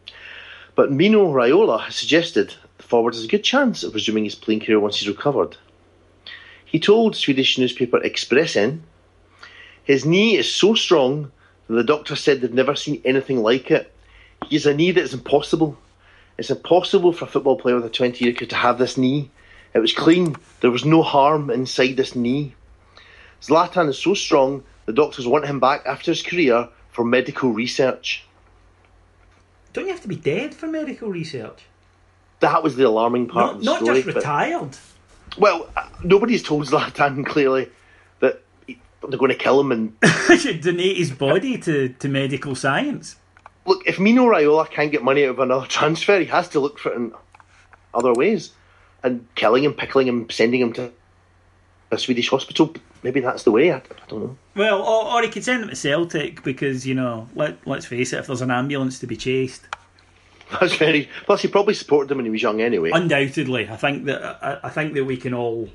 [0.76, 4.60] But Mino Raiola has suggested the forward has a good chance of resuming his playing
[4.60, 5.58] career once he's recovered.
[6.66, 8.82] He told Swedish newspaper Expressen
[9.86, 11.32] his knee is so strong
[11.68, 13.94] that the doctor said they've never seen anything like it.
[14.48, 15.78] He has a knee that is impossible.
[16.40, 19.30] It's impossible for a football player with a 20 year career to have this knee.
[19.76, 20.36] It was clean.
[20.62, 22.56] There was no harm inside this knee.
[23.42, 28.26] Zlatan is so strong, the doctors want him back after his career for medical research.
[29.76, 31.64] Don't you have to be dead for medical research?
[32.40, 33.96] That was the alarming part Not, of the not story.
[34.02, 34.78] just but- retired.
[35.38, 37.70] well, uh, nobody's told Zlatan clearly
[38.22, 39.94] that he- they're going to kill him and
[40.40, 43.18] should donate his body to, to medical science.
[43.66, 46.80] look, if Mino Raiola can't get money out of another transfer, he has to look
[46.80, 47.14] for it in
[47.94, 48.52] other ways.
[49.04, 50.92] And killing him, pickling him, sending him to
[51.92, 52.74] a Swedish hospital,
[53.06, 53.72] maybe that's the way.
[53.72, 54.38] I, I don't know.
[54.56, 58.12] Well, or, or he could send him to Celtic because you know, let let's face
[58.12, 59.66] it, if there's an ambulance to be chased,
[60.60, 61.10] That's very.
[61.26, 62.92] Plus, he probably supported them when he was young anyway.
[62.94, 65.70] undoubtedly, I think that I, I think that we can all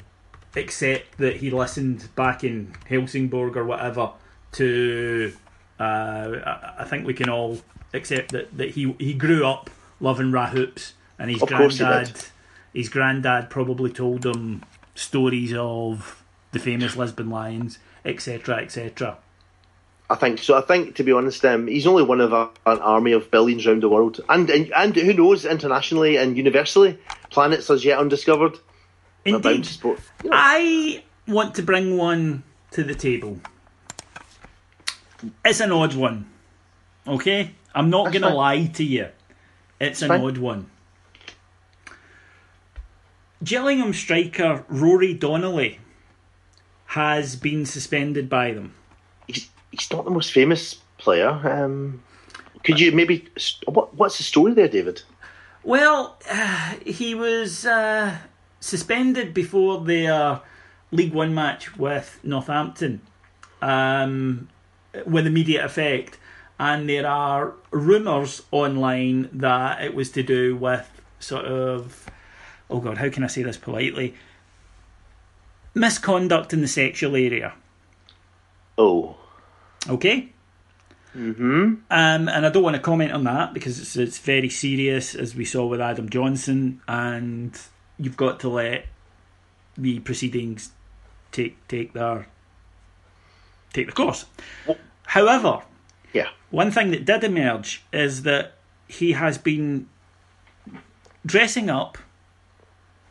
[0.57, 4.11] accept that he listened back in Helsingborg or whatever
[4.53, 5.33] to.
[5.79, 5.83] Uh,
[6.45, 7.59] I, I think we can all
[7.95, 9.71] accept that, that he he grew up
[10.01, 12.25] loving Rahoops, and his Of granddad,
[12.75, 14.63] his granddad probably told him
[14.95, 16.20] stories of
[16.53, 19.19] the famous Lisbon Lions, etc., etc.
[20.09, 20.59] I think so.
[20.59, 23.67] I think, to be honest, um, he's only one of a, an army of billions
[23.67, 26.99] around the world, and, and and who knows, internationally and universally,
[27.31, 28.59] planets as yet undiscovered.
[29.25, 32.43] Indeed, to support- you know, I want to bring one
[32.73, 33.39] to the table.
[35.45, 36.29] It's an odd one,
[37.07, 37.53] okay?
[37.75, 39.09] I'm not going to lie to you.
[39.79, 40.23] It's an fine.
[40.23, 40.71] odd one.
[43.45, 45.79] Gillingham striker Rory Donnelly
[46.91, 48.75] has been suspended by them.
[49.29, 51.29] he's, he's not the most famous player.
[51.29, 52.03] Um,
[52.65, 53.29] could you maybe
[53.67, 55.03] what, what's the story there, David?
[55.63, 58.19] Well, uh, he was uh,
[58.59, 60.41] suspended before their
[60.91, 63.03] League One match with Northampton
[63.63, 64.49] um,
[65.07, 66.19] with immediate effect.
[66.59, 72.11] And there are rumours online that it was to do with sort of,
[72.69, 74.17] oh God, how can I say this politely?
[75.75, 77.55] Misconduct in the sexual area.
[78.77, 79.17] Oh,
[79.89, 80.33] Okay.
[81.17, 81.43] Mm-hmm.
[81.51, 85.35] Um, and I don't want to comment on that because it's it's very serious, as
[85.35, 87.59] we saw with Adam Johnson, and
[87.99, 88.87] you've got to let
[89.77, 90.71] the proceedings
[91.33, 92.29] take take their
[93.73, 94.27] take the course.
[95.07, 95.63] However,
[96.13, 96.29] yeah.
[96.51, 98.53] one thing that did emerge is that
[98.87, 99.89] he has been
[101.27, 101.99] dressing up,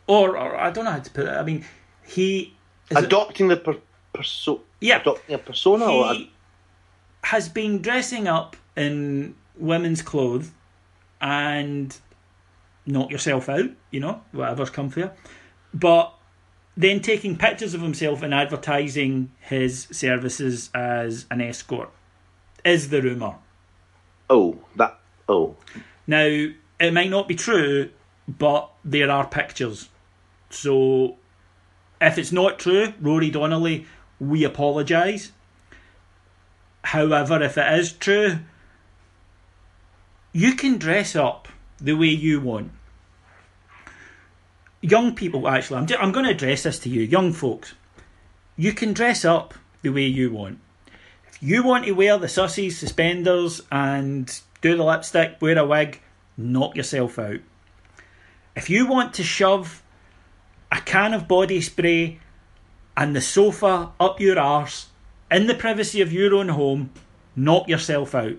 [0.08, 1.32] or, or I don't know how to put it.
[1.32, 1.66] I mean,
[2.10, 2.54] he
[2.90, 3.76] is it- Adopting the per,
[4.14, 5.02] perso- Yeah.
[5.02, 5.86] adopting a persona.
[5.86, 6.32] or he
[7.24, 10.52] has been dressing up in women's clothes
[11.22, 11.96] and
[12.86, 15.12] knock yourself out, you know, whatever's come for you.
[15.74, 16.14] But
[16.78, 21.90] then taking pictures of himself and advertising his services as an escort
[22.64, 23.36] is the rumour.
[24.30, 25.00] oh, that.
[25.28, 25.56] Oh,
[26.08, 26.26] Now,
[26.80, 27.90] it might not be true,
[28.28, 29.90] but there are pictures.
[30.50, 31.18] So,
[32.02, 33.86] if it's not true, Rory Donnelly,
[34.20, 35.32] we apologise.
[36.84, 38.40] However, if it is true,
[40.32, 41.48] you can dress up
[41.80, 42.72] the way you want.
[44.82, 47.74] young people, actually, I'm, I'm going to address this to you, young folks.
[48.56, 50.60] You can dress up the way you want.
[51.28, 56.02] If you want to wear the sussies, suspenders, and do the lipstick, wear a wig,
[56.38, 57.40] knock yourself out.
[58.56, 59.82] If you want to shove
[60.72, 62.20] a can of body spray
[62.96, 64.88] and the sofa up your arse
[65.32, 66.92] in the privacy of your own home,
[67.36, 68.38] knock yourself out.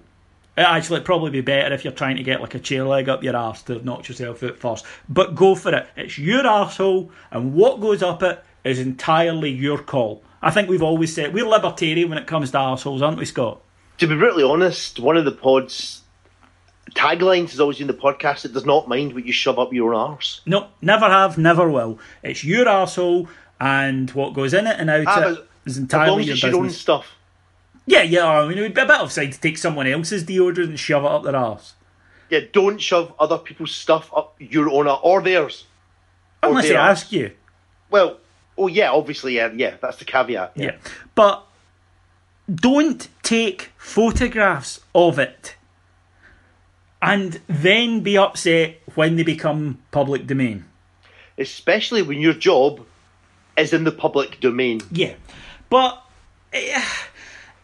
[0.58, 3.22] It actually probably be better if you're trying to get like a chair leg up
[3.22, 4.84] your arse to knock yourself out first.
[5.08, 5.88] But go for it.
[5.96, 10.22] It's your arsehole and what goes up it is entirely your call.
[10.42, 13.62] I think we've always said we're libertarian when it comes to arseholes, aren't we, Scot?
[13.98, 15.99] To be brutally honest, one of the pod's
[16.94, 19.94] taglines is always in the podcast it does not mind what you shove up your
[19.94, 20.40] arse.
[20.46, 21.98] No, never have, never will.
[22.22, 23.28] It's your arsehole
[23.60, 26.80] and what goes in it and out Ah, it is entirely your your own business.
[26.80, 27.06] stuff.
[27.86, 30.64] Yeah, yeah, I mean, it would be a bit offside to take someone else's deodorant
[30.68, 31.74] and shove it up their arse.
[32.28, 35.66] Yeah, don't shove other people's stuff up your own or theirs.
[36.42, 37.32] Or Unless they ask you.
[37.90, 38.18] Well,
[38.56, 40.52] oh yeah, obviously, yeah, yeah, that's the caveat.
[40.54, 40.76] Yeah.
[41.14, 41.44] But
[42.52, 45.56] don't take photographs of it
[47.02, 50.64] and then be upset when they become public domain.
[51.38, 52.86] Especially when your job
[53.56, 54.80] is in the public domain.
[54.90, 55.14] Yeah.
[55.70, 56.02] But
[56.52, 56.84] eh,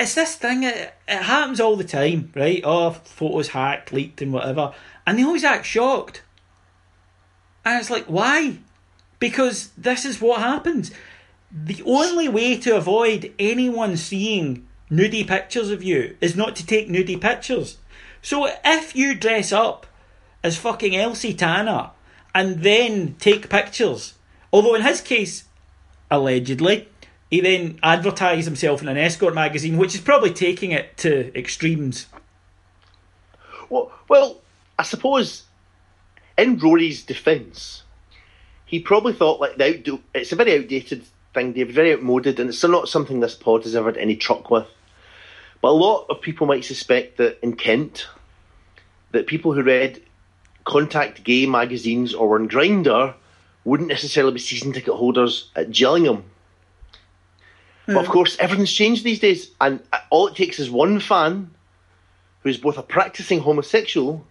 [0.01, 2.63] it's this thing, it, it happens all the time, right?
[2.65, 4.75] Oh, photos hacked, leaked, and whatever.
[5.07, 6.23] And they always act shocked.
[7.65, 8.59] And it's like, why?
[9.19, 10.93] Because this is what happens.
[11.51, 16.89] The only way to avoid anyone seeing nudie pictures of you is not to take
[16.89, 17.79] nudie pictures.
[18.27, 19.87] So if you dress up
[20.43, 21.91] as fucking Elsie Tanner
[22.35, 24.15] and then take pictures,
[24.53, 25.45] although in his case,
[26.11, 26.89] allegedly,
[27.31, 32.07] he then advertised himself in an escort magazine, which is probably taking it to extremes.
[33.71, 34.41] Well, well,
[34.77, 35.45] I suppose
[36.37, 37.85] in Rory's defence,
[38.65, 42.49] he probably thought like the outdo- it's a very outdated thing, David, very outmoded, and
[42.49, 44.67] it's not something this pod has ever had any truck with.
[45.63, 48.09] But a lot of people might suspect that in Kent,
[49.17, 50.03] that people who read
[50.65, 53.15] contact gay magazines or were in Grindr
[53.65, 56.25] wouldn't necessarily be season ticket holders at Gillingham.
[57.87, 58.13] But of hmm.
[58.13, 61.51] course, everything's changed these days, and uh, all it takes is one fan
[62.43, 64.27] who's both a practicing homosexual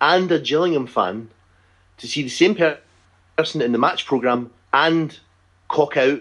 [0.00, 1.28] and a Gillingham fan
[1.98, 2.78] to see the same per-
[3.36, 5.18] person in the match programme and
[5.68, 6.20] cock out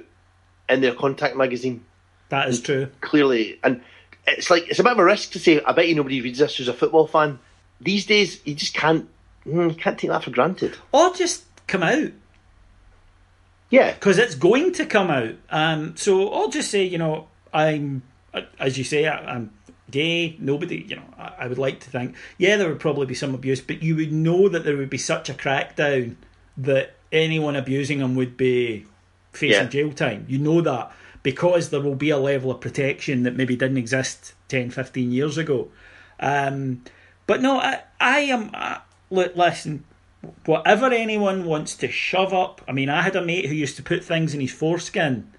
[0.69, 1.83] in their contact magazine.
[2.29, 2.87] That is true.
[3.01, 3.81] Clearly, and
[4.25, 5.61] it's like it's a bit of a risk to say.
[5.61, 7.39] I bet you nobody reads this who's a football fan.
[7.81, 9.07] These days, you just can't.
[9.45, 10.77] mm, You can't take that for granted.
[10.91, 12.11] Or just come out.
[13.69, 15.35] Yeah, because it's going to come out.
[15.49, 18.01] Um, so I'll just say, you know, I'm,
[18.59, 19.51] as you say, I, I'm
[19.91, 20.37] gay.
[20.39, 23.35] Nobody, you know, I, I would like to think, yeah, there would probably be some
[23.35, 26.15] abuse, but you would know that there would be such a crackdown
[26.55, 28.85] that anyone abusing him would be
[29.33, 29.69] facing Yeah.
[29.69, 30.25] jail time.
[30.29, 34.33] You know that because there will be a level of protection that maybe didn't exist
[34.47, 35.67] 10, 15 years ago.
[36.21, 36.83] Um,
[37.27, 38.49] but no, I, I am.
[38.53, 39.83] Uh, look, listen.
[40.45, 42.61] Whatever anyone wants to shove up.
[42.67, 45.31] I mean, I had a mate who used to put things in his foreskin.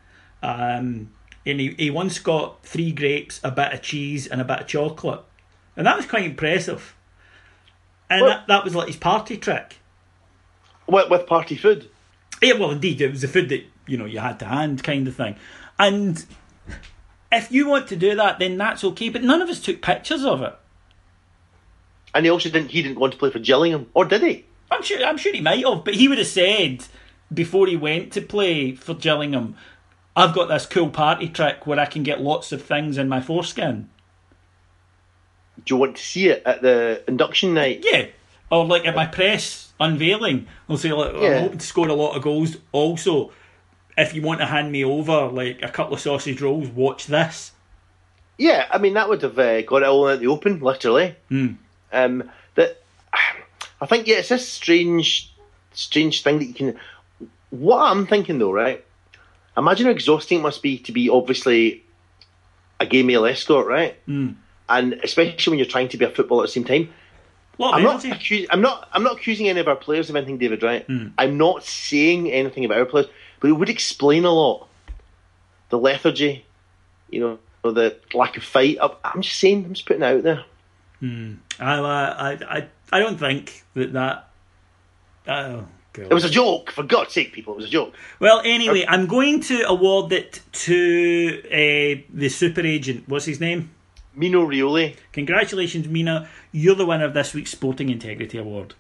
[0.43, 1.11] Um,
[1.45, 4.67] and he, he once got three grapes, a bit of cheese, and a bit of
[4.69, 5.21] chocolate.
[5.77, 6.95] And that was quite impressive.
[8.09, 9.77] And Well- that, that was like his party trick.
[10.87, 11.91] with, with party food.
[12.41, 15.09] Yeah, well, indeed, it was the food that you know you had to hand, kind
[15.09, 15.37] of thing.
[15.79, 16.25] And
[17.33, 19.09] if you want to do that, then that's okay.
[19.09, 20.55] But none of us took pictures of it.
[22.15, 22.71] And he also didn't.
[22.71, 24.45] He didn't want to play for Gillingham, or did he?
[24.71, 25.05] I'm sure.
[25.05, 26.85] I'm sure he might have, but he would have said
[27.33, 29.57] before he went to play for Gillingham,
[30.17, 33.21] "I've got this cool party trick where I can get lots of things in my
[33.21, 33.89] foreskin."
[35.65, 37.85] Do you want to see it at the induction night?
[37.91, 38.07] Yeah,
[38.51, 41.37] or like at my press unveiling, I'll say, like, Yeah.
[41.37, 43.33] "I'm hoping to score a lot of goals." Also,
[43.97, 47.53] if you want to hand me over like a couple of sausage rolls, watch this.
[48.39, 51.17] Yeah, I mean that would have uh, got it all in the open, literally.
[51.93, 52.83] Um, that
[53.81, 55.33] I think yeah, it's this strange,
[55.73, 56.79] strange thing that you can.
[57.51, 58.85] What I'm thinking though, right?
[59.57, 61.85] Imagine how exhausting it must be to be obviously
[62.81, 64.05] a gay male escort, right?
[64.07, 64.37] Mm.
[64.69, 66.93] And especially when you're trying to be a footballer at the same time.
[67.59, 68.05] A I'm not,
[68.51, 68.89] I'm not.
[68.93, 70.63] I'm not accusing any of our players of anything, David.
[70.63, 70.85] Right?
[71.19, 73.09] I'm not saying anything about our players,
[73.41, 74.69] but it would explain a lot.
[75.71, 76.47] The lethargy,
[77.11, 78.79] you know, or the lack of fight.
[79.05, 79.65] I'm just saying.
[79.65, 80.45] I'm just putting it out there.
[81.03, 81.83] I, uh,
[82.19, 84.29] I, I, I don't think that that.
[85.27, 86.07] Oh, God.
[86.11, 87.55] It was a joke, for God's sake, people.
[87.55, 87.95] It was a joke.
[88.19, 93.05] Well, anyway, I'm going to award it to uh, the super agent.
[93.09, 93.71] What's his name?
[94.15, 94.97] Mino Rioli.
[95.13, 96.29] Congratulations, Mina.
[96.51, 98.75] You're the winner of this week's Sporting Integrity Award.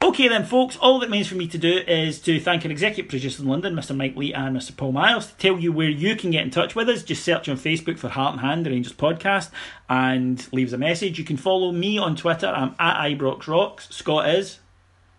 [0.00, 3.10] Okay, then, folks, all that means for me to do is to thank an executive
[3.10, 3.96] producer in London, Mr.
[3.96, 4.76] Mike Lee and Mr.
[4.76, 7.02] Paul Miles, to tell you where you can get in touch with us.
[7.02, 9.50] Just search on Facebook for Heart and Hand, the Rangers podcast,
[9.88, 11.18] and leave us a message.
[11.18, 12.46] You can follow me on Twitter.
[12.46, 13.88] I'm at Ibrox Rocks.
[13.90, 14.60] Scot is.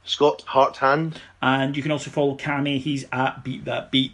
[0.05, 1.19] Scott Heart Hand.
[1.41, 2.79] And you can also follow Cammy.
[2.79, 4.13] He's at Beat That Beat.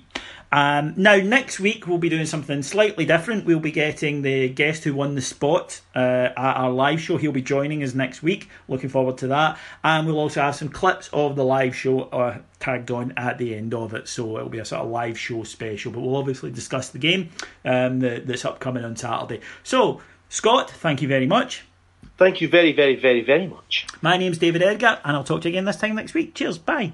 [0.55, 3.43] Um, now, next week we'll be doing something slightly different.
[3.43, 7.17] We'll be getting the guest who won the spot uh, at our live show.
[7.17, 8.47] He'll be joining us next week.
[8.69, 9.59] Looking forward to that.
[9.83, 13.53] And we'll also have some clips of the live show uh, tagged on at the
[13.53, 14.07] end of it.
[14.07, 15.91] So it'll be a sort of live show special.
[15.91, 17.31] But we'll obviously discuss the game
[17.65, 19.41] um, that's upcoming on Saturday.
[19.63, 19.99] So,
[20.29, 21.65] Scot, thank you very much.
[22.17, 23.87] Thank you very, very, very, very much.
[24.01, 26.33] My name's David Edgar, and I'll talk to you again this time next week.
[26.33, 26.57] Cheers.
[26.59, 26.93] Bye.